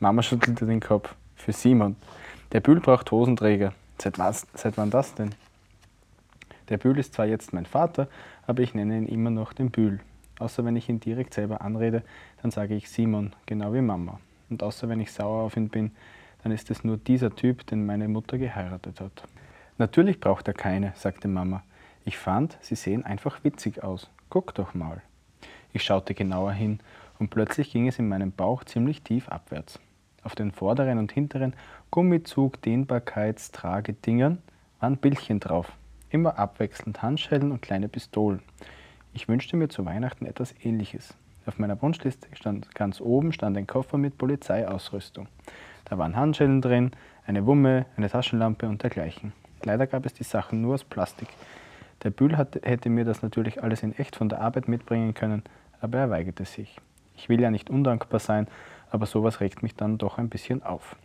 Mama 0.00 0.22
schüttelte 0.22 0.66
den 0.66 0.80
Kopf. 0.80 1.14
Für 1.36 1.52
Simon. 1.52 1.96
Der 2.52 2.60
Bühl 2.60 2.80
braucht 2.80 3.10
Hosenträger. 3.10 3.72
Seit, 4.00 4.18
was, 4.18 4.46
seit 4.54 4.76
wann 4.76 4.90
das 4.90 5.14
denn? 5.14 5.34
Der 6.68 6.78
Bühl 6.78 6.98
ist 6.98 7.14
zwar 7.14 7.26
jetzt 7.26 7.52
mein 7.52 7.66
Vater, 7.66 8.08
aber 8.46 8.62
ich 8.62 8.74
nenne 8.74 8.96
ihn 8.96 9.06
immer 9.06 9.30
noch 9.30 9.52
den 9.52 9.70
Bühl. 9.70 10.00
Außer 10.38 10.64
wenn 10.64 10.76
ich 10.76 10.88
ihn 10.88 11.00
direkt 11.00 11.34
selber 11.34 11.60
anrede, 11.60 12.02
dann 12.42 12.50
sage 12.50 12.74
ich 12.74 12.90
Simon, 12.90 13.32
genau 13.46 13.72
wie 13.72 13.80
Mama. 13.80 14.20
Und 14.50 14.62
außer 14.62 14.88
wenn 14.88 15.00
ich 15.00 15.12
sauer 15.12 15.42
auf 15.42 15.56
ihn 15.56 15.68
bin, 15.68 15.92
dann 16.42 16.52
ist 16.52 16.70
es 16.70 16.84
nur 16.84 16.96
dieser 16.96 17.34
Typ, 17.34 17.66
den 17.66 17.86
meine 17.86 18.08
Mutter 18.08 18.38
geheiratet 18.38 19.00
hat. 19.00 19.24
Natürlich 19.78 20.20
braucht 20.20 20.46
er 20.46 20.54
keine, 20.54 20.92
sagte 20.94 21.26
Mama. 21.26 21.62
Ich 22.04 22.18
fand, 22.18 22.58
sie 22.60 22.74
sehen 22.74 23.04
einfach 23.04 23.42
witzig 23.44 23.82
aus. 23.82 24.10
Guck 24.28 24.54
doch 24.54 24.74
mal. 24.74 25.00
Ich 25.72 25.82
schaute 25.82 26.14
genauer 26.14 26.52
hin 26.52 26.80
und 27.18 27.30
plötzlich 27.30 27.72
ging 27.72 27.88
es 27.88 27.98
in 27.98 28.08
meinem 28.08 28.30
Bauch 28.30 28.64
ziemlich 28.64 29.02
tief 29.02 29.28
abwärts. 29.28 29.80
Auf 30.22 30.34
den 30.34 30.52
vorderen 30.52 30.98
und 30.98 31.12
hinteren 31.12 31.54
Gummizug 31.90 32.60
Dehnbarkeitstragedingern 32.62 34.42
waren 34.80 34.96
Bildchen 34.98 35.40
drauf. 35.40 35.72
Immer 36.10 36.38
abwechselnd 36.38 37.02
Handschellen 37.02 37.52
und 37.52 37.62
kleine 37.62 37.88
Pistolen. 37.88 38.42
Ich 39.12 39.28
wünschte 39.28 39.56
mir 39.56 39.68
zu 39.68 39.84
Weihnachten 39.84 40.26
etwas 40.26 40.54
ähnliches. 40.62 41.16
Auf 41.46 41.58
meiner 41.58 41.80
Wunschliste 41.82 42.28
stand 42.34 42.74
ganz 42.74 43.00
oben 43.00 43.32
stand 43.32 43.56
ein 43.58 43.66
Koffer 43.66 43.98
mit 43.98 44.16
Polizeiausrüstung. 44.16 45.28
Da 45.84 45.98
waren 45.98 46.16
Handschellen 46.16 46.62
drin, 46.62 46.92
eine 47.26 47.44
Wumme, 47.44 47.84
eine 47.96 48.08
Taschenlampe 48.08 48.66
und 48.66 48.82
dergleichen. 48.82 49.32
Leider 49.62 49.86
gab 49.86 50.06
es 50.06 50.14
die 50.14 50.24
Sachen 50.24 50.62
nur 50.62 50.74
aus 50.74 50.84
Plastik. 50.84 51.28
Der 52.02 52.10
Bühl 52.10 52.36
hatte, 52.36 52.60
hätte 52.62 52.88
mir 52.88 53.04
das 53.04 53.22
natürlich 53.22 53.62
alles 53.62 53.82
in 53.82 53.94
echt 53.94 54.16
von 54.16 54.28
der 54.28 54.40
Arbeit 54.40 54.68
mitbringen 54.68 55.12
können, 55.12 55.42
aber 55.80 55.98
er 55.98 56.10
weigerte 56.10 56.44
sich. 56.46 56.80
Ich 57.16 57.28
will 57.28 57.40
ja 57.40 57.50
nicht 57.50 57.68
undankbar 57.68 58.20
sein, 58.20 58.48
aber 58.90 59.06
sowas 59.06 59.40
regt 59.40 59.62
mich 59.62 59.74
dann 59.74 59.98
doch 59.98 60.18
ein 60.18 60.30
bisschen 60.30 60.62
auf. 60.62 60.96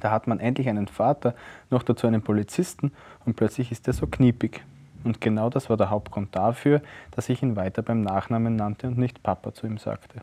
Da 0.00 0.10
hat 0.10 0.26
man 0.26 0.40
endlich 0.40 0.68
einen 0.68 0.88
Vater, 0.88 1.34
noch 1.70 1.82
dazu 1.82 2.06
einen 2.06 2.22
Polizisten 2.22 2.92
und 3.24 3.36
plötzlich 3.36 3.70
ist 3.70 3.86
er 3.86 3.92
so 3.92 4.06
kniepig. 4.06 4.64
Und 5.04 5.20
genau 5.20 5.50
das 5.50 5.70
war 5.70 5.76
der 5.76 5.90
Hauptgrund 5.90 6.34
dafür, 6.34 6.80
dass 7.12 7.28
ich 7.28 7.42
ihn 7.42 7.56
weiter 7.56 7.82
beim 7.82 8.00
Nachnamen 8.00 8.56
nannte 8.56 8.88
und 8.88 8.98
nicht 8.98 9.22
Papa 9.22 9.52
zu 9.52 9.66
ihm 9.66 9.78
sagte. 9.78 10.22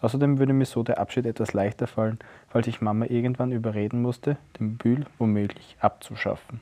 Außerdem 0.00 0.38
würde 0.38 0.52
mir 0.52 0.66
so 0.66 0.82
der 0.82 0.98
Abschied 0.98 1.24
etwas 1.24 1.54
leichter 1.54 1.86
fallen, 1.86 2.18
falls 2.48 2.66
ich 2.66 2.82
Mama 2.82 3.06
irgendwann 3.06 3.52
überreden 3.52 4.02
musste, 4.02 4.36
den 4.60 4.76
Bühl 4.76 5.06
womöglich 5.18 5.78
abzuschaffen. 5.80 6.60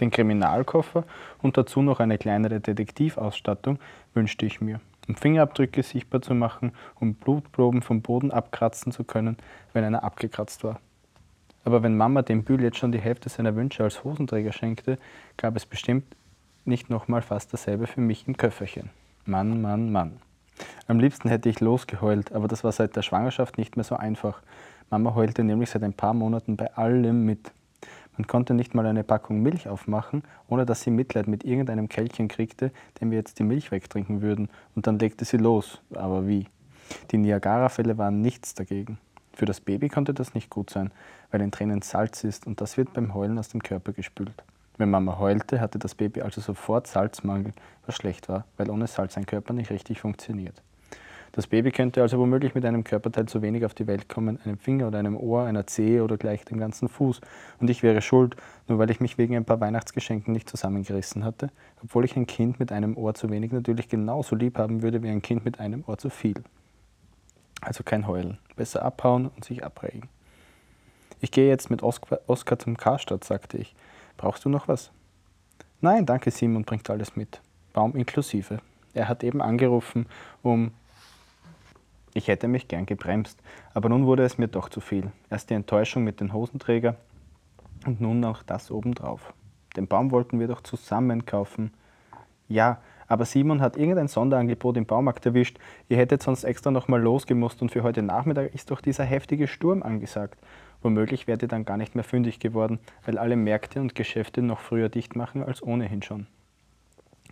Den 0.00 0.10
Kriminalkoffer 0.10 1.04
und 1.42 1.58
dazu 1.58 1.82
noch 1.82 2.00
eine 2.00 2.16
kleinere 2.16 2.60
Detektivausstattung 2.60 3.78
wünschte 4.14 4.46
ich 4.46 4.62
mir, 4.62 4.80
um 5.08 5.16
Fingerabdrücke 5.16 5.82
sichtbar 5.82 6.22
zu 6.22 6.34
machen, 6.34 6.72
um 6.98 7.14
Blutproben 7.14 7.82
vom 7.82 8.00
Boden 8.00 8.30
abkratzen 8.30 8.92
zu 8.92 9.04
können, 9.04 9.36
wenn 9.74 9.84
einer 9.84 10.04
abgekratzt 10.04 10.64
war. 10.64 10.80
Aber 11.64 11.82
wenn 11.82 11.98
Mama 11.98 12.22
dem 12.22 12.44
Bühl 12.44 12.62
jetzt 12.62 12.78
schon 12.78 12.92
die 12.92 13.00
Hälfte 13.00 13.28
seiner 13.28 13.56
Wünsche 13.56 13.82
als 13.84 14.04
Hosenträger 14.04 14.52
schenkte, 14.52 14.96
gab 15.36 15.54
es 15.54 15.66
bestimmt 15.66 16.04
nicht 16.68 16.90
nochmal 16.90 17.22
fast 17.22 17.52
dasselbe 17.52 17.86
für 17.86 18.00
mich 18.00 18.28
im 18.28 18.36
Köfferchen. 18.36 18.90
Mann, 19.24 19.60
Mann, 19.60 19.90
Mann. 19.90 20.20
Am 20.86 21.00
liebsten 21.00 21.28
hätte 21.28 21.48
ich 21.48 21.60
losgeheult, 21.60 22.32
aber 22.32 22.48
das 22.48 22.64
war 22.64 22.72
seit 22.72 22.96
der 22.96 23.02
Schwangerschaft 23.02 23.58
nicht 23.58 23.76
mehr 23.76 23.84
so 23.84 23.96
einfach. 23.96 24.42
Mama 24.90 25.14
heulte 25.14 25.44
nämlich 25.44 25.70
seit 25.70 25.82
ein 25.82 25.92
paar 25.92 26.14
Monaten 26.14 26.56
bei 26.56 26.74
allem 26.74 27.24
mit. 27.24 27.52
Man 28.16 28.26
konnte 28.26 28.54
nicht 28.54 28.74
mal 28.74 28.86
eine 28.86 29.04
Packung 29.04 29.42
Milch 29.42 29.68
aufmachen, 29.68 30.22
ohne 30.48 30.66
dass 30.66 30.82
sie 30.82 30.90
Mitleid 30.90 31.28
mit 31.28 31.44
irgendeinem 31.44 31.88
Kälchen 31.88 32.26
kriegte, 32.28 32.72
dem 33.00 33.10
wir 33.10 33.18
jetzt 33.18 33.38
die 33.38 33.44
Milch 33.44 33.70
wegtrinken 33.70 34.22
würden. 34.22 34.48
Und 34.74 34.86
dann 34.86 34.98
legte 34.98 35.24
sie 35.24 35.36
los. 35.36 35.80
Aber 35.94 36.26
wie? 36.26 36.46
Die 37.10 37.18
Niagara-Fälle 37.18 37.98
waren 37.98 38.20
nichts 38.20 38.54
dagegen. 38.54 38.98
Für 39.32 39.46
das 39.46 39.60
Baby 39.60 39.88
konnte 39.88 40.14
das 40.14 40.34
nicht 40.34 40.50
gut 40.50 40.70
sein, 40.70 40.90
weil 41.30 41.42
in 41.42 41.52
Tränen 41.52 41.82
Salz 41.82 42.24
ist 42.24 42.46
und 42.46 42.60
das 42.60 42.76
wird 42.76 42.92
beim 42.92 43.14
Heulen 43.14 43.38
aus 43.38 43.50
dem 43.50 43.62
Körper 43.62 43.92
gespült. 43.92 44.42
Wenn 44.78 44.90
Mama 44.90 45.18
heulte, 45.18 45.60
hatte 45.60 45.78
das 45.78 45.96
Baby 45.96 46.22
also 46.22 46.40
sofort 46.40 46.86
Salzmangel, 46.86 47.52
was 47.84 47.96
schlecht 47.96 48.28
war, 48.28 48.46
weil 48.56 48.70
ohne 48.70 48.86
Salz 48.86 49.14
sein 49.14 49.26
Körper 49.26 49.52
nicht 49.52 49.70
richtig 49.70 50.00
funktioniert. 50.00 50.62
Das 51.32 51.46
Baby 51.46 51.72
könnte 51.72 52.00
also 52.00 52.18
womöglich 52.18 52.54
mit 52.54 52.64
einem 52.64 52.84
Körperteil 52.84 53.26
zu 53.26 53.42
wenig 53.42 53.64
auf 53.64 53.74
die 53.74 53.86
Welt 53.86 54.08
kommen, 54.08 54.38
einem 54.44 54.56
Finger 54.56 54.86
oder 54.88 54.98
einem 54.98 55.16
Ohr, 55.16 55.44
einer 55.44 55.66
Zehe 55.66 56.02
oder 56.02 56.16
gleich 56.16 56.44
dem 56.44 56.58
ganzen 56.58 56.88
Fuß. 56.88 57.20
Und 57.60 57.68
ich 57.68 57.82
wäre 57.82 58.00
schuld, 58.00 58.36
nur 58.66 58.78
weil 58.78 58.90
ich 58.90 59.00
mich 59.00 59.18
wegen 59.18 59.36
ein 59.36 59.44
paar 59.44 59.60
Weihnachtsgeschenken 59.60 60.32
nicht 60.32 60.48
zusammengerissen 60.48 61.24
hatte, 61.24 61.50
obwohl 61.82 62.04
ich 62.04 62.16
ein 62.16 62.26
Kind 62.26 62.58
mit 62.58 62.72
einem 62.72 62.96
Ohr 62.96 63.14
zu 63.14 63.30
wenig 63.30 63.52
natürlich 63.52 63.88
genauso 63.88 64.36
lieb 64.36 64.58
haben 64.58 64.82
würde 64.82 65.02
wie 65.02 65.10
ein 65.10 65.22
Kind 65.22 65.44
mit 65.44 65.60
einem 65.60 65.84
Ohr 65.86 65.98
zu 65.98 66.08
viel. 66.08 66.42
Also 67.60 67.82
kein 67.82 68.06
Heulen, 68.06 68.38
besser 68.56 68.82
abhauen 68.82 69.26
und 69.26 69.44
sich 69.44 69.64
abregen. 69.64 70.08
Ich 71.20 71.32
gehe 71.32 71.48
jetzt 71.48 71.68
mit 71.68 71.82
Oskar, 71.82 72.58
zum 72.58 72.76
Karstadt, 72.76 73.24
sagte 73.24 73.58
ich. 73.58 73.74
Brauchst 74.18 74.44
du 74.44 74.50
noch 74.50 74.68
was? 74.68 74.90
Nein, 75.80 76.04
danke 76.04 76.30
Simon 76.30 76.64
bringt 76.64 76.90
alles 76.90 77.16
mit. 77.16 77.40
Baum 77.72 77.94
inklusive. 77.94 78.58
Er 78.92 79.08
hat 79.08 79.24
eben 79.24 79.40
angerufen, 79.40 80.06
um. 80.42 80.72
Ich 82.14 82.26
hätte 82.26 82.48
mich 82.48 82.66
gern 82.66 82.84
gebremst, 82.84 83.38
aber 83.74 83.88
nun 83.88 84.06
wurde 84.06 84.24
es 84.24 84.38
mir 84.38 84.48
doch 84.48 84.68
zu 84.70 84.80
viel. 84.80 85.12
Erst 85.30 85.50
die 85.50 85.54
Enttäuschung 85.54 86.02
mit 86.02 86.20
den 86.20 86.32
Hosenträger 86.32 86.96
und 87.86 88.00
nun 88.00 88.18
noch 88.18 88.42
das 88.42 88.72
obendrauf. 88.72 89.32
Den 89.76 89.86
Baum 89.86 90.10
wollten 90.10 90.40
wir 90.40 90.48
doch 90.48 90.62
zusammen 90.62 91.26
kaufen. 91.26 91.70
Ja, 92.48 92.78
aber 93.06 93.24
Simon 93.24 93.60
hat 93.60 93.76
irgendein 93.76 94.08
Sonderangebot 94.08 94.76
im 94.76 94.86
Baumarkt 94.86 95.24
erwischt. 95.26 95.58
Ihr 95.88 95.96
hättet 95.96 96.22
sonst 96.22 96.42
extra 96.42 96.72
nochmal 96.72 97.00
losgemusst 97.00 97.62
und 97.62 97.70
für 97.70 97.84
heute 97.84 98.02
Nachmittag 98.02 98.52
ist 98.52 98.72
doch 98.72 98.80
dieser 98.80 99.04
heftige 99.04 99.46
Sturm 99.46 99.84
angesagt. 99.84 100.40
Womöglich 100.82 101.26
wärt 101.26 101.42
ihr 101.42 101.48
dann 101.48 101.64
gar 101.64 101.76
nicht 101.76 101.94
mehr 101.94 102.04
fündig 102.04 102.38
geworden, 102.38 102.78
weil 103.04 103.18
alle 103.18 103.36
Märkte 103.36 103.80
und 103.80 103.94
Geschäfte 103.94 104.42
noch 104.42 104.60
früher 104.60 104.88
dicht 104.88 105.16
machen 105.16 105.42
als 105.42 105.62
ohnehin 105.62 106.02
schon. 106.02 106.26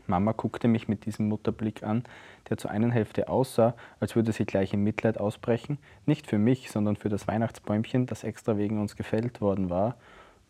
Mama 0.08 0.32
guckte 0.32 0.68
mich 0.68 0.88
mit 0.88 1.04
diesem 1.06 1.28
Mutterblick 1.28 1.82
an, 1.82 2.04
der 2.48 2.58
zur 2.58 2.70
einen 2.70 2.90
Hälfte 2.90 3.28
aussah, 3.28 3.74
als 3.98 4.14
würde 4.14 4.32
sie 4.32 4.44
gleich 4.44 4.72
in 4.72 4.82
Mitleid 4.82 5.18
ausbrechen, 5.18 5.78
nicht 6.04 6.26
für 6.26 6.38
mich, 6.38 6.70
sondern 6.70 6.96
für 6.96 7.08
das 7.08 7.26
Weihnachtsbäumchen, 7.26 8.06
das 8.06 8.24
extra 8.24 8.56
wegen 8.56 8.80
uns 8.80 8.96
gefällt 8.96 9.40
worden 9.40 9.70
war, 9.70 9.96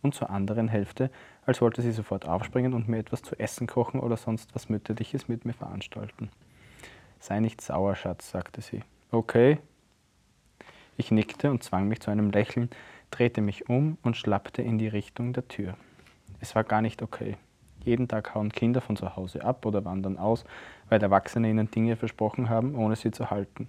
und 0.03 0.15
zur 0.15 0.31
anderen 0.31 0.69
Hälfte, 0.69 1.11
als 1.47 1.61
wollte 1.61 1.83
sie 1.83 1.93
sofort 1.93 2.27
aufspringen 2.27 2.75
und 2.75 2.87
mir 2.89 2.99
etwas 2.99 3.23
zu 3.23 3.39
essen 3.39 3.67
kochen 3.67 3.99
oder 3.99 4.17
sonst 4.17 4.55
was 4.55 4.69
Mütterliches 4.69 5.27
mit 5.27 5.45
mir 5.45 5.55
veranstalten. 5.55 6.31
Sei 7.19 7.41
nicht 7.41 7.61
sauer, 7.61 7.97
Schatz, 7.97 8.31
sagte 8.31 8.61
sie. 8.61 8.83
Okay, 9.11 9.59
ich 10.97 11.11
nickte 11.11 11.51
und 11.51 11.63
zwang 11.63 11.89
mich 11.89 12.01
zu 12.01 12.11
einem 12.11 12.31
Lächeln, 12.31 12.71
drehte 13.11 13.41
mich 13.41 13.69
um 13.69 13.99
und 14.03 14.17
schlappte 14.17 14.63
in 14.63 14.79
die 14.79 14.89
Richtung 14.89 15.33
der 15.33 15.49
Tür. 15.49 15.77
Es 16.41 16.55
war 16.55 16.65
gar 16.65 16.83
nicht 16.83 17.03
okay. 17.03 17.37
Jeden 17.85 18.09
Tag 18.09 18.35
hauen 18.35 18.51
Kinder 18.51 18.81
von 18.81 18.97
zu 18.97 19.15
Hause 19.15 19.45
ab 19.45 19.65
oder 19.65 19.85
wandern 19.85 20.19
aus, 20.19 20.45
weil 20.89 21.03
Erwachsene 21.03 21.49
ihnen 21.49 21.71
Dinge 21.71 21.97
versprochen 21.97 22.49
haben, 22.49 22.75
ohne 22.75 22.97
sie 22.97 23.13
zu 23.13 23.31
halten. 23.31 23.69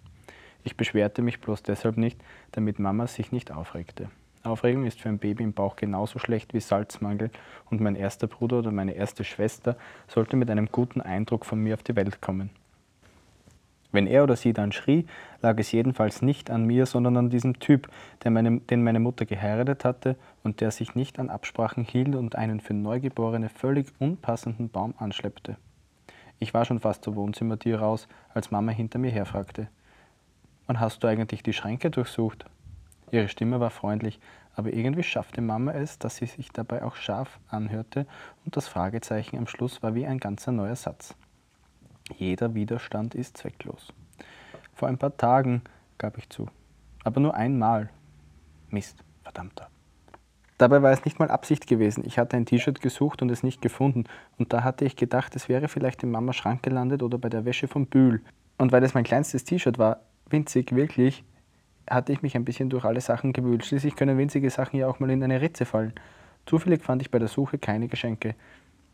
Ich 0.64 0.76
beschwerte 0.76 1.22
mich 1.22 1.40
bloß 1.40 1.64
deshalb 1.64 1.98
nicht, 1.98 2.20
damit 2.52 2.80
Mama 2.80 3.08
sich 3.08 3.32
nicht 3.32 3.52
aufregte. 3.52 4.10
Aufregung 4.44 4.86
ist 4.86 5.00
für 5.00 5.10
ein 5.10 5.20
Baby 5.20 5.44
im 5.44 5.54
Bauch 5.54 5.76
genauso 5.76 6.20
schlecht 6.20 6.54
wie 6.54 6.60
Salzmangel 6.60 7.30
und 7.70 7.82
mein 7.82 7.96
erster 7.96 8.28
Bruder 8.28 8.60
oder 8.60 8.72
meine 8.72 8.94
erste 8.94 9.24
Schwester 9.24 9.78
sollte 10.08 10.36
mit 10.36 10.50
einem 10.50 10.68
guten 10.72 11.02
Eindruck 11.02 11.46
von 11.46 11.60
mir 11.60 11.74
auf 11.74 11.84
die 11.84 11.96
Welt 11.96 12.22
kommen. 12.22 12.50
Wenn 13.92 14.08
er 14.08 14.24
oder 14.24 14.36
sie 14.36 14.54
dann 14.54 14.72
schrie, 14.72 15.06
lag 15.42 15.58
es 15.60 15.72
jedenfalls 15.72 16.22
nicht 16.22 16.50
an 16.50 16.66
mir, 16.66 16.86
sondern 16.86 17.16
an 17.18 17.30
diesem 17.30 17.60
Typ, 17.60 17.90
meine, 18.26 18.60
den 18.60 18.84
meine 18.84 19.00
Mutter 19.00 19.26
geheiratet 19.26 19.86
hatte 19.86 20.18
und 20.44 20.60
der 20.60 20.72
sich 20.72 20.96
nicht 20.96 21.20
an 21.20 21.30
Absprachen 21.30 21.86
hielt 21.86 22.16
und 22.16 22.36
einen 22.36 22.60
für 22.60 22.74
Neugeborene 22.74 23.50
völlig 23.50 23.88
unpassenden 24.00 24.70
Baum 24.70 24.94
anschleppte. 24.98 25.58
Ich 26.40 26.54
war 26.54 26.66
schon 26.66 26.80
fast 26.80 27.04
zur 27.04 27.16
Wohnzimmertür 27.16 27.80
raus, 27.80 28.08
als 28.34 28.52
Mama 28.52 28.72
hinter 28.72 29.00
mir 29.00 29.12
herfragte. 29.12 29.70
Wann 30.68 30.80
hast 30.80 31.04
du 31.04 31.08
eigentlich 31.08 31.42
die 31.42 31.54
Schränke 31.54 31.90
durchsucht? 31.90 32.46
Ihre 33.10 33.30
Stimme 33.30 33.60
war 33.60 33.70
freundlich, 33.70 34.20
Aber 34.58 34.74
irgendwie 34.74 35.04
schaffte 35.04 35.40
Mama 35.40 35.72
es, 35.74 36.00
dass 36.00 36.16
sie 36.16 36.26
sich 36.26 36.50
dabei 36.50 36.84
auch 36.84 36.96
scharf 36.96 37.40
anhörte 37.48 38.08
und 38.44 38.58
das 38.58 38.68
Fragezeichen 38.68 39.38
am 39.38 39.46
Schluss 39.46 39.84
war 39.84 39.94
wie 39.94 40.08
ein 40.08 40.18
ganzer 40.18 40.52
neuer 40.52 40.76
Satz. 40.76 41.16
Jeder 42.16 42.54
Widerstand 42.54 43.16
ist 43.16 43.38
zwecklos. 43.38 43.94
Vor 44.74 44.88
ein 44.88 44.98
paar 44.98 45.18
Tagen 45.18 45.62
gab 45.98 46.18
ich 46.18 46.30
zu, 46.30 46.48
aber 47.04 47.20
nur 47.20 47.34
einmal. 47.36 47.90
Mist, 48.70 49.04
verdammter. 49.24 49.70
Dabei 50.58 50.82
war 50.82 50.92
es 50.92 51.06
nicht 51.06 51.20
mal 51.20 51.30
Absicht 51.30 51.68
gewesen. 51.68 52.04
Ich 52.06 52.18
hatte 52.18 52.36
ein 52.36 52.46
T-Shirt 52.46 52.82
gesucht 52.82 53.22
und 53.22 53.30
es 53.30 53.44
nicht 53.44 53.62
gefunden. 53.62 54.06
Und 54.38 54.54
da 54.54 54.64
hatte 54.64 54.86
ich 54.86 54.96
gedacht, 54.96 55.36
es 55.36 55.50
wäre 55.50 55.68
vielleicht 55.68 56.02
in 56.02 56.10
Mamas 56.10 56.36
Schrank 56.36 56.64
gelandet 56.64 57.04
oder 57.04 57.20
bei 57.20 57.30
der 57.30 57.46
Wäsche 57.46 57.68
vom 57.68 57.86
Bühl. 57.86 58.24
Und 58.58 58.72
weil 58.72 58.84
es 58.84 58.96
mein 58.96 59.04
kleinstes 59.04 59.44
T-Shirt 59.44 59.78
war, 59.78 60.02
winzig, 60.30 60.76
wirklich, 60.76 61.24
hatte 61.88 62.12
ich 62.12 62.24
mich 62.24 62.36
ein 62.36 62.44
bisschen 62.44 62.70
durch 62.70 62.86
alle 62.86 63.02
Sachen 63.02 63.34
gewühlt. 63.34 63.66
Schließlich 63.66 63.96
können 63.96 64.18
winzige 64.18 64.50
Sachen 64.50 64.80
ja 64.80 64.88
auch 64.88 65.00
mal 65.00 65.12
in 65.12 65.24
eine 65.24 65.42
Ritze 65.42 65.66
fallen. 65.66 65.94
Zufällig 66.48 66.84
fand 66.84 67.04
ich 67.04 67.12
bei 67.12 67.20
der 67.20 67.28
Suche 67.28 67.60
keine 67.60 67.88
Geschenke. 67.88 68.34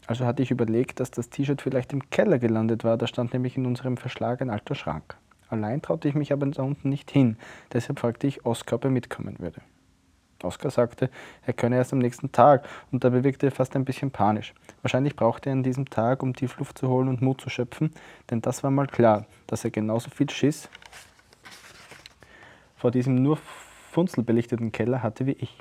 Also 0.07 0.25
hatte 0.25 0.43
ich 0.43 0.51
überlegt, 0.51 0.99
dass 0.99 1.11
das 1.11 1.29
T-Shirt 1.29 1.61
vielleicht 1.61 1.93
im 1.93 2.09
Keller 2.09 2.39
gelandet 2.39 2.83
war. 2.83 2.97
Da 2.97 3.07
stand 3.07 3.33
nämlich 3.33 3.57
in 3.57 3.65
unserem 3.65 3.97
Verschlag 3.97 4.41
ein 4.41 4.49
alter 4.49 4.75
Schrank. 4.75 5.15
Allein 5.49 5.81
traute 5.81 6.07
ich 6.07 6.15
mich 6.15 6.33
aber 6.33 6.45
da 6.47 6.63
unten 6.63 6.89
nicht 6.89 7.11
hin. 7.11 7.37
Deshalb 7.71 7.99
fragte 7.99 8.27
ich 8.27 8.45
Oskar, 8.45 8.77
ob 8.77 8.85
er 8.85 8.91
mitkommen 8.91 9.39
würde. 9.39 9.61
Oskar 10.43 10.71
sagte, 10.71 11.09
er 11.45 11.53
könne 11.53 11.77
erst 11.77 11.93
am 11.93 11.99
nächsten 11.99 12.31
Tag 12.31 12.67
und 12.91 13.03
dabei 13.03 13.23
wirkte 13.23 13.47
er 13.47 13.51
fast 13.51 13.75
ein 13.75 13.85
bisschen 13.85 14.11
panisch. 14.11 14.53
Wahrscheinlich 14.81 15.15
brauchte 15.15 15.49
er 15.49 15.53
an 15.53 15.63
diesem 15.63 15.89
Tag, 15.89 16.21
um 16.21 16.35
Tiefluft 16.35 16.77
zu 16.77 16.89
holen 16.89 17.07
und 17.07 17.21
Mut 17.21 17.39
zu 17.39 17.49
schöpfen, 17.49 17.91
denn 18.29 18.41
das 18.41 18.63
war 18.63 18.71
mal 18.71 18.87
klar, 18.87 19.25
dass 19.47 19.63
er 19.63 19.71
genauso 19.71 20.09
viel 20.09 20.29
Schiss 20.29 20.69
vor 22.75 22.91
diesem 22.91 23.15
nur 23.15 23.37
funzelbelichteten 23.91 24.73
Keller 24.73 25.01
hatte 25.01 25.25
wie 25.25 25.37
ich. 25.39 25.57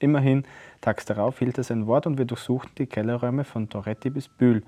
Immerhin, 0.00 0.44
tags 0.80 1.04
darauf 1.04 1.38
hielt 1.38 1.58
er 1.58 1.64
sein 1.64 1.86
Wort 1.86 2.06
und 2.06 2.18
wir 2.18 2.24
durchsuchten 2.24 2.74
die 2.78 2.86
Kellerräume 2.86 3.44
von 3.44 3.68
Toretti 3.68 4.08
bis 4.08 4.28
Bühl 4.28 4.62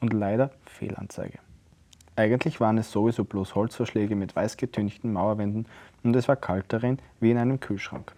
und 0.00 0.12
leider 0.12 0.50
Fehlanzeige. 0.64 1.38
Eigentlich 2.14 2.60
waren 2.60 2.78
es 2.78 2.92
sowieso 2.92 3.24
bloß 3.24 3.56
Holzverschläge 3.56 4.14
mit 4.14 4.34
weiß 4.34 4.56
getünchten 4.56 5.12
Mauerwänden 5.12 5.66
und 6.04 6.16
es 6.16 6.28
war 6.28 6.36
kalt 6.36 6.66
darin 6.68 6.98
wie 7.20 7.32
in 7.32 7.36
einem 7.36 7.60
Kühlschrank. 7.60 8.12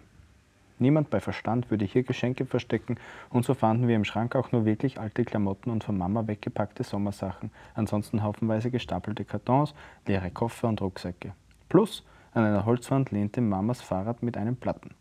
Niemand 0.77 1.09
bei 1.09 1.19
Verstand 1.19 1.71
würde 1.71 1.83
hier 1.83 2.03
Geschenke 2.03 2.45
verstecken 2.45 2.97
und 3.29 3.43
so 3.43 3.55
fanden 3.55 3.87
wir 3.87 3.95
im 3.95 4.05
Schrank 4.05 4.35
auch 4.35 4.51
nur 4.51 4.63
wirklich 4.63 4.99
alte 4.99 5.25
Klamotten 5.25 5.71
und 5.71 5.83
von 5.83 5.97
Mama 5.97 6.27
weggepackte 6.27 6.83
Sommersachen, 6.83 7.51
ansonsten 7.73 8.23
haufenweise 8.23 8.71
gestapelte 8.71 9.25
Kartons, 9.25 9.73
leere 10.05 10.29
Koffer 10.29 10.69
und 10.69 10.81
Rucksäcke. 10.81 11.33
Plus 11.67 12.05
an 12.31 12.45
einer 12.45 12.65
Holzwand 12.65 13.11
lehnte 13.11 13.41
Mamas 13.41 13.81
Fahrrad 13.81 14.23
mit 14.23 14.37
einem 14.37 14.55
Platten. 14.55 14.91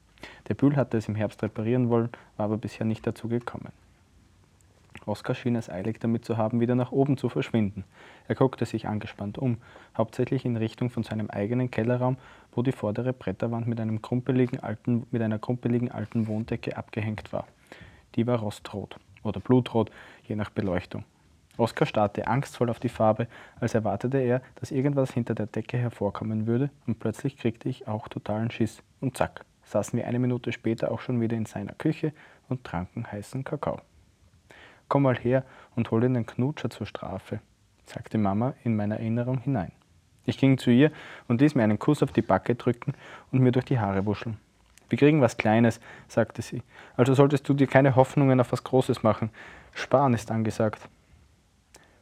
Der 0.48 0.54
Bühl 0.54 0.76
hatte 0.76 0.96
es 0.96 1.08
im 1.08 1.14
Herbst 1.14 1.42
reparieren 1.42 1.88
wollen, 1.88 2.10
war 2.36 2.46
aber 2.46 2.58
bisher 2.58 2.86
nicht 2.86 3.06
dazu 3.06 3.28
gekommen. 3.28 3.72
Oskar 5.06 5.34
schien 5.34 5.56
es 5.56 5.70
eilig 5.70 5.98
damit 6.00 6.24
zu 6.24 6.36
haben, 6.36 6.60
wieder 6.60 6.74
nach 6.74 6.92
oben 6.92 7.16
zu 7.16 7.28
verschwinden. 7.28 7.84
Er 8.26 8.34
guckte 8.34 8.66
sich 8.66 8.86
angespannt 8.86 9.38
um, 9.38 9.56
hauptsächlich 9.96 10.44
in 10.44 10.56
Richtung 10.56 10.90
von 10.90 11.02
seinem 11.02 11.30
eigenen 11.30 11.70
Kellerraum, 11.70 12.18
wo 12.52 12.62
die 12.62 12.72
vordere 12.72 13.12
Bretterwand 13.12 13.66
mit, 13.66 13.80
einem 13.80 14.02
krumpeligen 14.02 14.60
alten, 14.60 15.06
mit 15.10 15.22
einer 15.22 15.38
krumpeligen 15.38 15.90
alten 15.90 16.26
Wohndecke 16.26 16.76
abgehängt 16.76 17.32
war. 17.32 17.46
Die 18.14 18.26
war 18.26 18.38
rostrot 18.38 18.98
oder 19.22 19.40
blutrot, 19.40 19.90
je 20.24 20.36
nach 20.36 20.50
Beleuchtung. 20.50 21.04
Oskar 21.56 21.86
starrte 21.86 22.28
angstvoll 22.28 22.70
auf 22.70 22.78
die 22.78 22.88
Farbe, 22.88 23.26
als 23.58 23.74
erwartete 23.74 24.18
er, 24.18 24.42
dass 24.56 24.70
irgendwas 24.70 25.12
hinter 25.12 25.34
der 25.34 25.46
Decke 25.46 25.76
hervorkommen 25.76 26.46
würde, 26.46 26.70
und 26.86 27.00
plötzlich 27.00 27.36
kriegte 27.36 27.68
ich 27.68 27.88
auch 27.88 28.06
totalen 28.08 28.50
Schiss. 28.50 28.80
Und 29.00 29.16
zack, 29.16 29.44
saßen 29.68 29.98
wir 29.98 30.06
eine 30.06 30.18
Minute 30.18 30.52
später 30.52 30.90
auch 30.90 31.00
schon 31.00 31.20
wieder 31.20 31.36
in 31.36 31.46
seiner 31.46 31.74
Küche 31.74 32.12
und 32.48 32.64
tranken 32.64 33.10
heißen 33.10 33.44
Kakao. 33.44 33.80
Komm 34.88 35.02
mal 35.02 35.16
her 35.16 35.44
und 35.76 35.90
hol 35.90 36.00
dir 36.00 36.08
den 36.08 36.26
Knutscher 36.26 36.70
zur 36.70 36.86
Strafe, 36.86 37.40
sagte 37.84 38.16
Mama 38.16 38.54
in 38.64 38.74
meine 38.74 38.98
Erinnerung 38.98 39.38
hinein. 39.38 39.72
Ich 40.24 40.38
ging 40.38 40.58
zu 40.58 40.70
ihr 40.70 40.90
und 41.26 41.40
ließ 41.40 41.54
mir 41.54 41.64
einen 41.64 41.78
Kuss 41.78 42.02
auf 42.02 42.12
die 42.12 42.22
Backe 42.22 42.54
drücken 42.54 42.94
und 43.30 43.40
mir 43.40 43.52
durch 43.52 43.66
die 43.66 43.78
Haare 43.78 44.04
wuscheln. 44.06 44.38
Wir 44.88 44.96
kriegen 44.96 45.20
was 45.20 45.36
Kleines, 45.36 45.80
sagte 46.06 46.40
sie. 46.40 46.62
Also 46.96 47.12
solltest 47.12 47.46
du 47.48 47.54
dir 47.54 47.66
keine 47.66 47.94
Hoffnungen 47.96 48.40
auf 48.40 48.52
was 48.52 48.64
Großes 48.64 49.02
machen. 49.02 49.30
Sparen 49.74 50.14
ist 50.14 50.30
angesagt. 50.30 50.88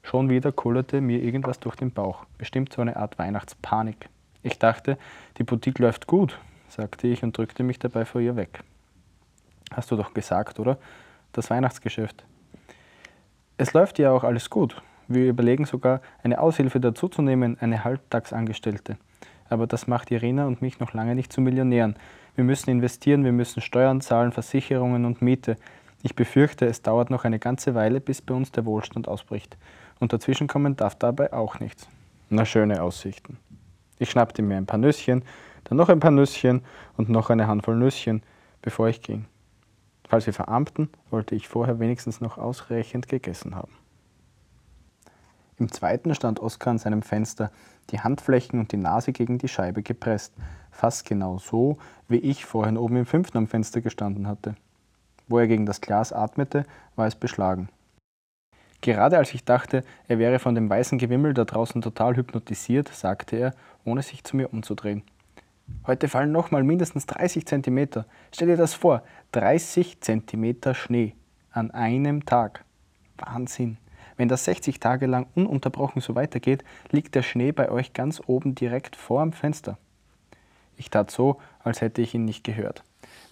Schon 0.03 0.29
wieder 0.29 0.53
kullerte 0.53 1.01
mir 1.01 1.21
irgendwas 1.21 1.59
durch 1.59 1.75
den 1.75 1.91
Bauch, 1.91 2.27
bestimmt 2.39 2.73
so 2.73 2.81
eine 2.81 2.97
Art 2.97 3.19
Weihnachtspanik. 3.19 4.09
Ich 4.45 4.61
dachte, 4.61 4.99
die 5.39 5.43
Boutique 5.43 5.81
läuft 5.81 6.07
gut, 6.07 6.39
sagte 6.77 7.09
ich 7.09 7.23
und 7.23 7.37
drückte 7.37 7.63
mich 7.63 7.79
dabei 7.79 8.05
vor 8.05 8.21
ihr 8.21 8.37
weg. 8.37 8.61
Hast 9.73 9.91
du 9.91 9.97
doch 9.97 10.15
gesagt, 10.15 10.61
oder? 10.61 10.79
Das 11.33 11.51
Weihnachtsgeschäft. 11.51 12.25
Es 13.57 13.73
läuft 13.73 13.99
ja 13.99 14.13
auch 14.13 14.25
alles 14.25 14.51
gut. 14.51 14.83
Wir 15.09 15.29
überlegen 15.29 15.65
sogar, 15.65 16.01
eine 16.23 16.41
Aushilfe 16.41 16.81
dazuzunehmen, 16.81 17.57
eine 17.61 17.85
Halbtagsangestellte. 17.85 18.99
Aber 19.49 19.67
das 19.67 19.87
macht 19.87 20.11
Irina 20.11 20.47
und 20.47 20.61
mich 20.61 20.81
noch 20.81 20.93
lange 20.93 21.15
nicht 21.15 21.33
zu 21.33 21.41
Millionären. 21.41 21.97
Wir 22.35 22.45
müssen 22.45 22.71
investieren, 22.71 23.25
wir 23.25 23.33
müssen 23.33 23.63
Steuern 23.63 24.01
zahlen, 24.01 24.33
Versicherungen 24.33 25.05
und 25.05 25.23
Miete. 25.23 25.57
Ich 26.03 26.15
befürchte, 26.15 26.67
es 26.67 26.83
dauert 26.83 27.11
noch 27.11 27.25
eine 27.25 27.39
ganze 27.39 27.75
Weile, 27.75 28.01
bis 28.01 28.21
bei 28.21 28.35
uns 28.35 28.53
der 28.53 28.67
Wohlstand 28.67 29.09
ausbricht. 29.09 29.57
Und 30.01 30.13
dazwischenkommen 30.13 30.77
darf 30.77 30.97
dabei 30.97 31.33
auch 31.33 31.61
nichts. 31.61 31.89
Na, 32.29 32.45
schöne 32.45 32.83
Aussichten. 32.83 33.39
Ich 33.99 34.11
schnappte 34.11 34.43
mir 34.43 34.57
ein 34.57 34.67
paar 34.67 34.79
Nüsschen, 34.79 35.23
dann 35.67 35.77
noch 35.79 35.89
ein 35.89 36.01
paar 36.01 36.13
Nüsschen 36.13 36.63
und 36.97 37.09
noch 37.09 37.29
eine 37.29 37.49
Handvoll 37.49 37.77
Nüsschen, 37.77 38.23
bevor 38.63 38.89
ich 38.89 39.03
ging. 39.03 39.27
Falls 40.09 40.27
wir 40.27 40.33
verarmten, 40.33 40.89
wollte 41.11 41.35
ich 41.35 41.49
vorher 41.49 41.81
wenigstens 41.81 42.21
noch 42.21 42.39
ausreichend 42.39 43.09
gegessen 43.09 43.57
haben. 43.57 43.73
Im 45.59 45.73
zweiten 45.73 46.15
stand 46.15 46.39
Oskar 46.39 46.73
an 46.73 46.79
seinem 46.79 47.03
Fenster, 47.03 47.51
die 47.91 48.01
Handflächen 48.01 48.61
und 48.61 48.73
die 48.73 48.77
Nase 48.77 49.13
gegen 49.13 49.39
die 49.39 49.49
Scheibe 49.49 49.83
gepresst, 49.83 50.35
fast 50.71 51.07
genau 51.07 51.39
so, 51.39 51.79
wie 52.09 52.19
ich 52.19 52.45
vorhin 52.45 52.77
oben 52.77 52.97
im 52.97 53.07
fünften 53.07 53.39
am 53.39 53.49
Fenster 53.49 53.81
gestanden 53.81 54.29
hatte. 54.29 54.55
Wo 55.29 55.39
er 55.39 55.49
gegen 55.49 55.67
das 55.67 55.81
Glas 55.81 56.13
atmete, 56.13 56.65
war 56.95 57.07
es 57.07 57.17
beschlagen. 57.17 57.69
Gerade 58.83 59.17
als 59.19 59.35
ich 59.35 59.45
dachte, 59.45 59.83
er 60.07 60.19
wäre 60.19 60.39
von 60.39 60.55
dem 60.55 60.71
weißen 60.71 60.99
Gewimmel 60.99 61.35
da 61.35 61.45
draußen 61.45 61.83
total 61.83 62.17
hypnotisiert, 62.17 62.89
sagte 62.89 63.37
er, 63.37 63.55
ohne 63.85 64.03
sich 64.03 64.23
zu 64.23 64.37
mir 64.37 64.53
umzudrehen. 64.53 65.03
Heute 65.87 66.09
fallen 66.09 66.33
nochmal 66.33 66.65
mindestens 66.65 67.07
30 67.07 67.47
Zentimeter. 67.47 68.07
Stell 68.33 68.49
dir 68.49 68.57
das 68.57 68.75
vor, 68.75 69.03
30 69.33 70.01
Zentimeter 70.01 70.75
Schnee 70.75 71.15
an 71.53 71.71
einem 71.71 72.27
Tag. 72.27 72.65
Wahnsinn. 73.19 73.79
Wenn 74.17 74.29
das 74.29 74.45
60 74.47 74.81
Tage 74.81 75.07
lang 75.07 75.27
ununterbrochen 75.35 76.03
so 76.03 76.17
weitergeht, 76.17 76.65
liegt 76.91 77.15
der 77.15 77.23
Schnee 77.23 77.53
bei 77.53 77.71
euch 77.71 77.93
ganz 77.93 78.21
oben 78.27 78.55
direkt 78.57 78.97
vor 78.97 79.23
dem 79.23 79.33
Fenster. 79.33 79.79
Ich 80.77 80.91
tat 80.91 81.11
so, 81.11 81.41
als 81.63 81.81
hätte 81.81 82.03
ich 82.03 82.15
ihn 82.15 82.25
nicht 82.25 82.43
gehört. 82.43 82.83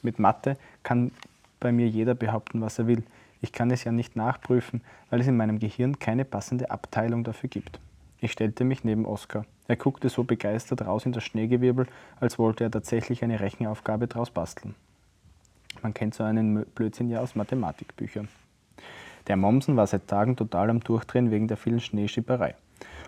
Mit 0.02 0.18
Mathe 0.20 0.56
kann 0.84 1.10
bei 1.58 1.72
mir 1.72 1.88
jeder 1.88 2.14
behaupten, 2.14 2.60
was 2.60 2.78
er 2.78 2.86
will. 2.86 3.02
Ich 3.40 3.52
kann 3.52 3.70
es 3.70 3.84
ja 3.84 3.92
nicht 3.92 4.14
nachprüfen, 4.14 4.82
weil 5.10 5.20
es 5.20 5.26
in 5.26 5.36
meinem 5.36 5.58
Gehirn 5.58 5.98
keine 5.98 6.24
passende 6.24 6.70
Abteilung 6.70 7.24
dafür 7.24 7.48
gibt. 7.48 7.80
Ich 8.20 8.32
stellte 8.32 8.64
mich 8.64 8.84
neben 8.84 9.06
Oskar. 9.06 9.44
Er 9.66 9.76
guckte 9.76 10.08
so 10.08 10.24
begeistert 10.24 10.82
raus 10.82 11.06
in 11.06 11.12
das 11.12 11.24
Schneegewirbel, 11.24 11.86
als 12.20 12.38
wollte 12.38 12.64
er 12.64 12.70
tatsächlich 12.70 13.24
eine 13.24 13.40
Rechenaufgabe 13.40 14.06
daraus 14.06 14.30
basteln. 14.30 14.74
Man 15.82 15.94
kennt 15.94 16.14
so 16.14 16.22
einen 16.22 16.64
Blödsinn 16.66 17.08
ja 17.08 17.20
aus 17.20 17.34
Mathematikbüchern. 17.34 18.28
Der 19.26 19.36
Mommsen 19.36 19.76
war 19.76 19.86
seit 19.86 20.06
Tagen 20.06 20.36
total 20.36 20.68
am 20.68 20.80
Durchdrehen 20.80 21.30
wegen 21.30 21.48
der 21.48 21.56
vielen 21.56 21.80
Schneeschipperei. 21.80 22.54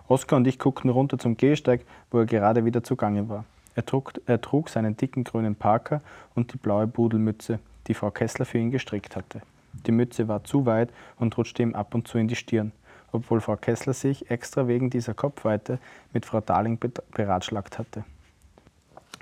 Oskar 0.09 0.39
und 0.39 0.47
ich 0.47 0.59
guckten 0.59 0.91
runter 0.91 1.19
zum 1.19 1.37
Gehsteig, 1.37 1.85
wo 2.11 2.19
er 2.19 2.27
gerade 2.27 2.65
wieder 2.65 2.83
zugange 2.83 3.29
war. 3.29 3.45
Er 3.75 3.85
trug, 3.85 4.15
er 4.25 4.41
trug 4.41 4.71
seinen 4.71 4.97
dicken 4.97 5.25
grünen 5.25 5.55
Parker 5.55 6.01
und 6.35 6.53
die 6.55 6.59
blaue 6.59 6.87
Budelmütze, 6.87 7.59
die 7.87 7.95
Frau 7.95 8.11
Kessler 8.11 8.47
für 8.47 8.59
ihn 8.59 8.71
gestrickt 8.71 9.17
hatte. 9.17 9.43
Die 9.87 9.93
Mütze 9.93 10.29
war 10.29 10.45
zu 10.45 10.65
weit 10.65 10.91
und 11.19 11.37
rutschte 11.37 11.63
ihm 11.63 11.75
ab 11.75 11.95
und 11.95 12.09
zu 12.09 12.17
in 12.17 12.29
die 12.29 12.37
Stirn, 12.37 12.73
obwohl 13.17 13.41
Frau 13.41 13.57
Kessler 13.57 13.93
sich 13.93 14.31
extra 14.31 14.69
wegen 14.69 14.91
dieser 14.91 15.15
Kopfweite 15.15 15.79
mit 16.13 16.27
Frau 16.27 16.41
Darling 16.41 16.79
beratschlagt 17.13 17.79
hatte. 17.79 18.05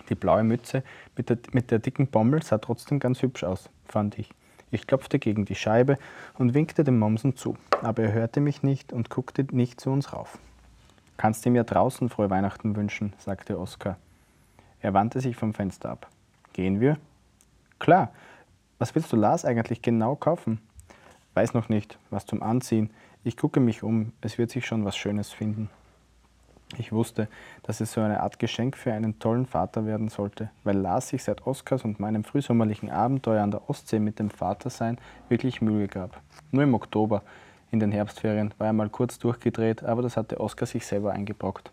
Die 0.08 0.14
blaue 0.14 0.44
Mütze 0.44 0.82
mit 1.16 1.30
der, 1.30 1.38
mit 1.52 1.70
der 1.70 1.78
dicken 1.78 2.08
Bommel 2.08 2.42
sah 2.42 2.58
trotzdem 2.58 2.98
ganz 2.98 3.22
hübsch 3.22 3.44
aus, 3.44 3.70
fand 3.86 4.18
ich. 4.18 4.30
Ich 4.70 4.86
klopfte 4.86 5.18
gegen 5.18 5.44
die 5.44 5.54
Scheibe 5.54 5.96
und 6.36 6.52
winkte 6.52 6.84
dem 6.84 6.98
Mommsen 6.98 7.36
zu, 7.36 7.56
aber 7.80 8.02
er 8.02 8.12
hörte 8.12 8.40
mich 8.40 8.62
nicht 8.62 8.92
und 8.92 9.08
guckte 9.08 9.46
nicht 9.52 9.80
zu 9.80 9.90
uns 9.90 10.12
rauf. 10.12 10.38
Kannst 11.16 11.46
du 11.46 11.50
mir 11.50 11.64
draußen 11.64 12.08
frohe 12.08 12.28
Weihnachten 12.28 12.74
wünschen, 12.74 13.12
sagte 13.18 13.58
Oskar. 13.58 13.96
Er 14.80 14.92
wandte 14.92 15.20
sich 15.20 15.36
vom 15.36 15.54
Fenster 15.54 15.90
ab. 15.90 16.08
Gehen 16.52 16.80
wir? 16.80 16.98
Klar, 17.78 18.12
was 18.78 18.94
willst 18.94 19.12
du 19.12 19.16
Lars 19.16 19.44
eigentlich 19.44 19.80
genau 19.80 20.16
kaufen? 20.16 20.60
Weiß 21.34 21.54
noch 21.54 21.68
nicht, 21.68 21.98
was 22.10 22.26
zum 22.26 22.42
Anziehen. 22.42 22.90
Ich 23.26 23.38
gucke 23.38 23.58
mich 23.58 23.82
um, 23.82 24.12
es 24.20 24.36
wird 24.36 24.50
sich 24.50 24.66
schon 24.66 24.84
was 24.84 24.98
Schönes 24.98 25.32
finden. 25.32 25.70
Ich 26.76 26.92
wusste, 26.92 27.26
dass 27.62 27.80
es 27.80 27.92
so 27.92 28.02
eine 28.02 28.20
Art 28.20 28.38
Geschenk 28.38 28.76
für 28.76 28.92
einen 28.92 29.18
tollen 29.18 29.46
Vater 29.46 29.86
werden 29.86 30.08
sollte, 30.08 30.50
weil 30.62 30.76
Lars 30.76 31.08
sich 31.08 31.24
seit 31.24 31.46
Oskars 31.46 31.84
und 31.84 32.00
meinem 32.00 32.24
frühsommerlichen 32.24 32.90
Abenteuer 32.90 33.42
an 33.42 33.50
der 33.50 33.70
Ostsee 33.70 33.98
mit 33.98 34.18
dem 34.18 34.28
Vatersein 34.28 34.98
wirklich 35.30 35.62
Mühe 35.62 35.88
gab. 35.88 36.20
Nur 36.50 36.64
im 36.64 36.74
Oktober, 36.74 37.22
in 37.70 37.80
den 37.80 37.92
Herbstferien, 37.92 38.52
war 38.58 38.66
er 38.66 38.72
mal 38.74 38.90
kurz 38.90 39.18
durchgedreht, 39.18 39.82
aber 39.82 40.02
das 40.02 40.18
hatte 40.18 40.38
Oskar 40.38 40.66
sich 40.66 40.84
selber 40.84 41.12
eingebrockt. 41.12 41.72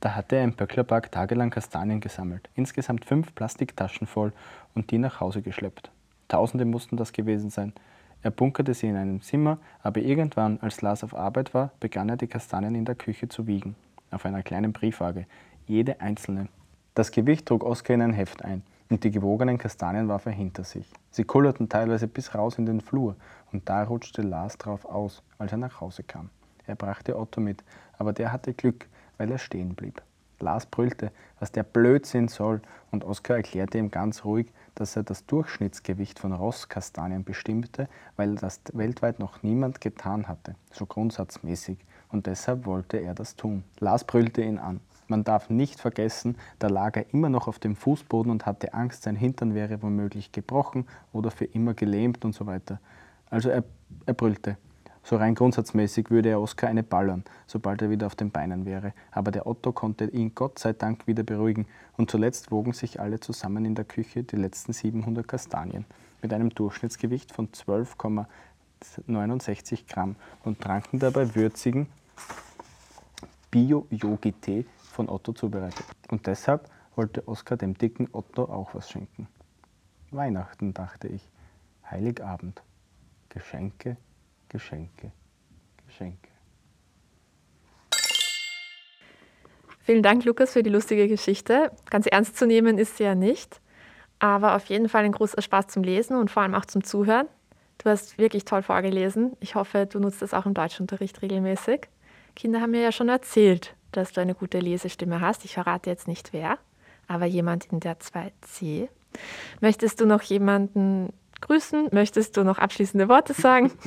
Da 0.00 0.14
hatte 0.14 0.36
er 0.36 0.44
im 0.44 0.54
Böcklerpark 0.54 1.12
tagelang 1.12 1.50
Kastanien 1.50 2.00
gesammelt, 2.00 2.48
insgesamt 2.54 3.04
fünf 3.04 3.34
Plastiktaschen 3.34 4.06
voll 4.06 4.32
und 4.74 4.90
die 4.92 4.98
nach 4.98 5.20
Hause 5.20 5.42
geschleppt. 5.42 5.90
Tausende 6.28 6.64
mussten 6.64 6.96
das 6.96 7.12
gewesen 7.12 7.50
sein. 7.50 7.74
Er 8.22 8.30
bunkerte 8.30 8.74
sie 8.74 8.88
in 8.88 8.96
einem 8.96 9.22
Zimmer, 9.22 9.58
aber 9.82 10.00
irgendwann, 10.00 10.58
als 10.60 10.82
Lars 10.82 11.04
auf 11.04 11.14
Arbeit 11.14 11.54
war, 11.54 11.72
begann 11.80 12.08
er 12.08 12.16
die 12.16 12.26
Kastanien 12.26 12.74
in 12.74 12.84
der 12.84 12.94
Küche 12.94 13.28
zu 13.28 13.46
wiegen 13.46 13.76
auf 14.10 14.26
einer 14.26 14.42
kleinen 14.42 14.72
Briefwaage, 14.72 15.26
jede 15.66 16.00
einzelne. 16.00 16.48
Das 16.94 17.12
Gewicht 17.12 17.46
trug 17.46 17.64
Oskar 17.64 17.94
in 17.94 18.02
ein 18.02 18.12
Heft 18.12 18.44
ein 18.44 18.62
und 18.88 19.04
die 19.04 19.10
gewogenen 19.10 19.58
Kastanien 19.58 20.08
warf 20.08 20.26
er 20.26 20.32
hinter 20.32 20.64
sich. 20.64 20.90
Sie 21.10 21.24
kullerten 21.24 21.68
teilweise 21.68 22.08
bis 22.08 22.34
raus 22.34 22.58
in 22.58 22.66
den 22.66 22.80
Flur 22.80 23.16
und 23.52 23.68
da 23.68 23.84
rutschte 23.84 24.22
Lars 24.22 24.58
drauf 24.58 24.84
aus, 24.84 25.22
als 25.38 25.52
er 25.52 25.58
nach 25.58 25.80
Hause 25.80 26.02
kam. 26.02 26.30
Er 26.66 26.74
brachte 26.74 27.18
Otto 27.18 27.40
mit, 27.40 27.62
aber 27.98 28.12
der 28.12 28.32
hatte 28.32 28.52
Glück, 28.52 28.88
weil 29.16 29.30
er 29.30 29.38
stehen 29.38 29.74
blieb. 29.74 30.02
Lars 30.42 30.66
brüllte, 30.66 31.12
was 31.38 31.52
der 31.52 31.62
Blödsinn 31.62 32.28
soll, 32.28 32.60
und 32.90 33.04
Oskar 33.04 33.36
erklärte 33.36 33.78
ihm 33.78 33.90
ganz 33.90 34.24
ruhig, 34.24 34.52
dass 34.74 34.96
er 34.96 35.02
das 35.02 35.26
Durchschnittsgewicht 35.26 36.18
von 36.18 36.32
Rosskastanien 36.32 37.24
bestimmte, 37.24 37.88
weil 38.16 38.34
das 38.36 38.60
weltweit 38.72 39.18
noch 39.18 39.42
niemand 39.42 39.80
getan 39.80 40.28
hatte, 40.28 40.56
so 40.72 40.86
grundsatzmäßig, 40.86 41.78
und 42.10 42.26
deshalb 42.26 42.66
wollte 42.66 42.96
er 42.96 43.14
das 43.14 43.36
tun. 43.36 43.62
Lars 43.78 44.04
brüllte 44.04 44.42
ihn 44.42 44.58
an. 44.58 44.80
Man 45.06 45.24
darf 45.24 45.50
nicht 45.50 45.80
vergessen, 45.80 46.36
da 46.60 46.68
lag 46.68 46.96
er 46.96 47.12
immer 47.12 47.28
noch 47.28 47.48
auf 47.48 47.58
dem 47.58 47.74
Fußboden 47.74 48.30
und 48.30 48.46
hatte 48.46 48.74
Angst, 48.74 49.02
sein 49.02 49.16
Hintern 49.16 49.54
wäre 49.54 49.82
womöglich 49.82 50.30
gebrochen 50.30 50.86
oder 51.12 51.32
für 51.32 51.46
immer 51.46 51.74
gelähmt 51.74 52.24
und 52.24 52.32
so 52.32 52.46
weiter. 52.46 52.80
Also 53.28 53.48
er, 53.48 53.64
er 54.06 54.14
brüllte. 54.14 54.56
So 55.02 55.16
rein 55.16 55.34
grundsatzmäßig 55.34 56.10
würde 56.10 56.28
er 56.28 56.40
Oskar 56.40 56.70
eine 56.70 56.82
ballern, 56.82 57.24
sobald 57.46 57.80
er 57.82 57.90
wieder 57.90 58.06
auf 58.06 58.14
den 58.14 58.30
Beinen 58.30 58.66
wäre. 58.66 58.92
Aber 59.10 59.30
der 59.30 59.46
Otto 59.46 59.72
konnte 59.72 60.04
ihn 60.04 60.34
Gott 60.34 60.58
sei 60.58 60.72
Dank 60.72 61.06
wieder 61.06 61.22
beruhigen 61.22 61.66
und 61.96 62.10
zuletzt 62.10 62.50
wogen 62.50 62.72
sich 62.72 63.00
alle 63.00 63.20
zusammen 63.20 63.64
in 63.64 63.74
der 63.74 63.86
Küche 63.86 64.22
die 64.22 64.36
letzten 64.36 64.72
700 64.72 65.26
Kastanien 65.26 65.84
mit 66.22 66.32
einem 66.32 66.50
Durchschnittsgewicht 66.50 67.32
von 67.32 67.48
12,69 67.48 69.88
Gramm 69.88 70.16
und 70.44 70.60
tranken 70.60 70.98
dabei 70.98 71.34
würzigen 71.34 71.86
Bio-Yogi-Tee 73.50 74.66
von 74.92 75.08
Otto 75.08 75.32
zubereitet. 75.32 75.86
Und 76.10 76.26
deshalb 76.26 76.68
wollte 76.94 77.26
Oskar 77.26 77.56
dem 77.56 77.76
dicken 77.76 78.08
Otto 78.12 78.44
auch 78.44 78.74
was 78.74 78.90
schenken. 78.90 79.26
Weihnachten, 80.10 80.74
dachte 80.74 81.08
ich. 81.08 81.26
Heiligabend. 81.90 82.62
Geschenke, 83.28 83.96
Geschenke, 84.50 85.12
Geschenke. 85.86 86.28
Vielen 89.82 90.02
Dank, 90.02 90.24
Lukas, 90.24 90.52
für 90.52 90.62
die 90.62 90.70
lustige 90.70 91.08
Geschichte. 91.08 91.72
Ganz 91.88 92.06
ernst 92.06 92.36
zu 92.36 92.46
nehmen 92.46 92.76
ist 92.76 92.96
sie 92.96 93.04
ja 93.04 93.14
nicht, 93.14 93.60
aber 94.18 94.54
auf 94.54 94.66
jeden 94.66 94.88
Fall 94.88 95.04
ein 95.04 95.12
großer 95.12 95.40
Spaß 95.40 95.68
zum 95.68 95.82
Lesen 95.82 96.16
und 96.16 96.30
vor 96.30 96.42
allem 96.42 96.54
auch 96.54 96.66
zum 96.66 96.84
Zuhören. 96.84 97.28
Du 97.78 97.88
hast 97.88 98.18
wirklich 98.18 98.44
toll 98.44 98.62
vorgelesen. 98.62 99.36
Ich 99.40 99.54
hoffe, 99.54 99.86
du 99.86 100.00
nutzt 100.00 100.20
das 100.20 100.34
auch 100.34 100.46
im 100.46 100.54
Deutschunterricht 100.54 101.22
regelmäßig. 101.22 101.88
Kinder 102.36 102.60
haben 102.60 102.72
mir 102.72 102.82
ja 102.82 102.92
schon 102.92 103.08
erzählt, 103.08 103.74
dass 103.92 104.12
du 104.12 104.20
eine 104.20 104.34
gute 104.34 104.58
Lesestimme 104.58 105.20
hast. 105.20 105.44
Ich 105.44 105.54
verrate 105.54 105.88
jetzt 105.88 106.06
nicht 106.06 106.32
wer, 106.32 106.58
aber 107.06 107.24
jemand 107.24 107.66
in 107.66 107.80
der 107.80 107.98
2C. 107.98 108.88
Möchtest 109.60 110.00
du 110.00 110.06
noch 110.06 110.22
jemanden 110.22 111.12
grüßen? 111.40 111.88
Möchtest 111.92 112.36
du 112.36 112.44
noch 112.44 112.58
abschließende 112.58 113.08
Worte 113.08 113.32
sagen? 113.32 113.72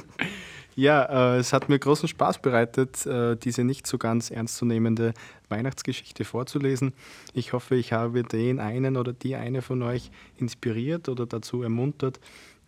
Ja, 0.75 1.35
äh, 1.35 1.37
es 1.37 1.53
hat 1.53 1.69
mir 1.69 1.77
großen 1.77 2.07
Spaß 2.07 2.41
bereitet, 2.41 3.05
äh, 3.05 3.35
diese 3.35 3.63
nicht 3.63 3.85
so 3.85 3.97
ganz 3.97 4.31
ernstzunehmende 4.31 5.13
Weihnachtsgeschichte 5.49 6.25
vorzulesen. 6.25 6.93
Ich 7.33 7.53
hoffe, 7.53 7.75
ich 7.75 7.93
habe 7.93 8.23
den 8.23 8.59
einen 8.59 8.97
oder 8.97 9.13
die 9.13 9.35
eine 9.35 9.61
von 9.61 9.83
euch 9.83 10.09
inspiriert 10.37 11.09
oder 11.09 11.27
dazu 11.27 11.61
ermuntert, 11.61 12.19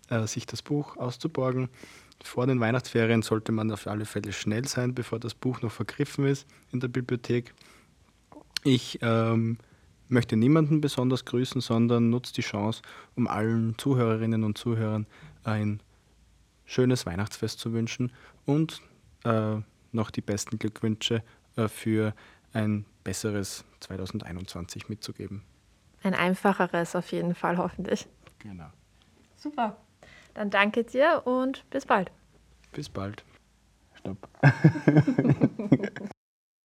äh, 0.10 0.28
sich 0.28 0.46
das 0.46 0.62
Buch 0.62 0.98
auszuborgen. 0.98 1.70
Vor 2.24 2.46
den 2.46 2.60
Weihnachtsferien 2.60 3.24
sollte 3.24 3.52
man 3.52 3.72
auf 3.72 3.88
alle 3.88 4.06
Fälle 4.06 4.34
schnell 4.34 4.68
sein, 4.68 4.94
bevor 4.94 5.20
das 5.20 5.34
Buch 5.34 5.62
noch 5.62 5.72
vergriffen 5.72 6.26
ist 6.26 6.48
in 6.72 6.80
der 6.80 6.88
Bibliothek. 6.88 7.54
Ich 8.64 9.00
ähm, 9.02 9.58
möchte 10.10 10.36
niemanden 10.36 10.80
besonders 10.80 11.26
grüßen, 11.26 11.62
sondern 11.62 12.10
nutze 12.10 12.34
die 12.34 12.42
Chance, 12.42 12.82
um 13.16 13.28
allen 13.28 13.78
Zuhörerinnen 13.78 14.44
und 14.44 14.58
Zuhörern 14.58 15.08
ein 15.44 15.82
schönes 16.66 17.06
Weihnachtsfest 17.06 17.60
zu 17.60 17.74
wünschen 17.74 18.12
und 18.46 18.82
äh, 19.24 19.58
noch 19.92 20.12
die 20.12 20.22
besten 20.22 20.60
Glückwünsche 20.60 21.24
äh, 21.56 21.68
für 21.68 22.14
ein 22.54 22.86
besseres 23.04 23.66
2021 23.82 24.90
mitzugeben. 24.90 25.44
Ein 26.04 26.14
einfacheres 26.14 26.96
auf 26.96 27.12
jeden 27.12 27.36
Fall, 27.36 27.58
hoffentlich. 27.58 28.08
Genau. 28.40 28.70
Super. 29.36 29.78
Dann 30.34 30.50
danke 30.50 30.84
dir 30.84 31.24
und 31.26 31.70
bis 31.70 31.86
bald. 31.86 32.12
Bis 32.72 32.90
bald. 32.90 33.24
Stopp. 33.96 34.28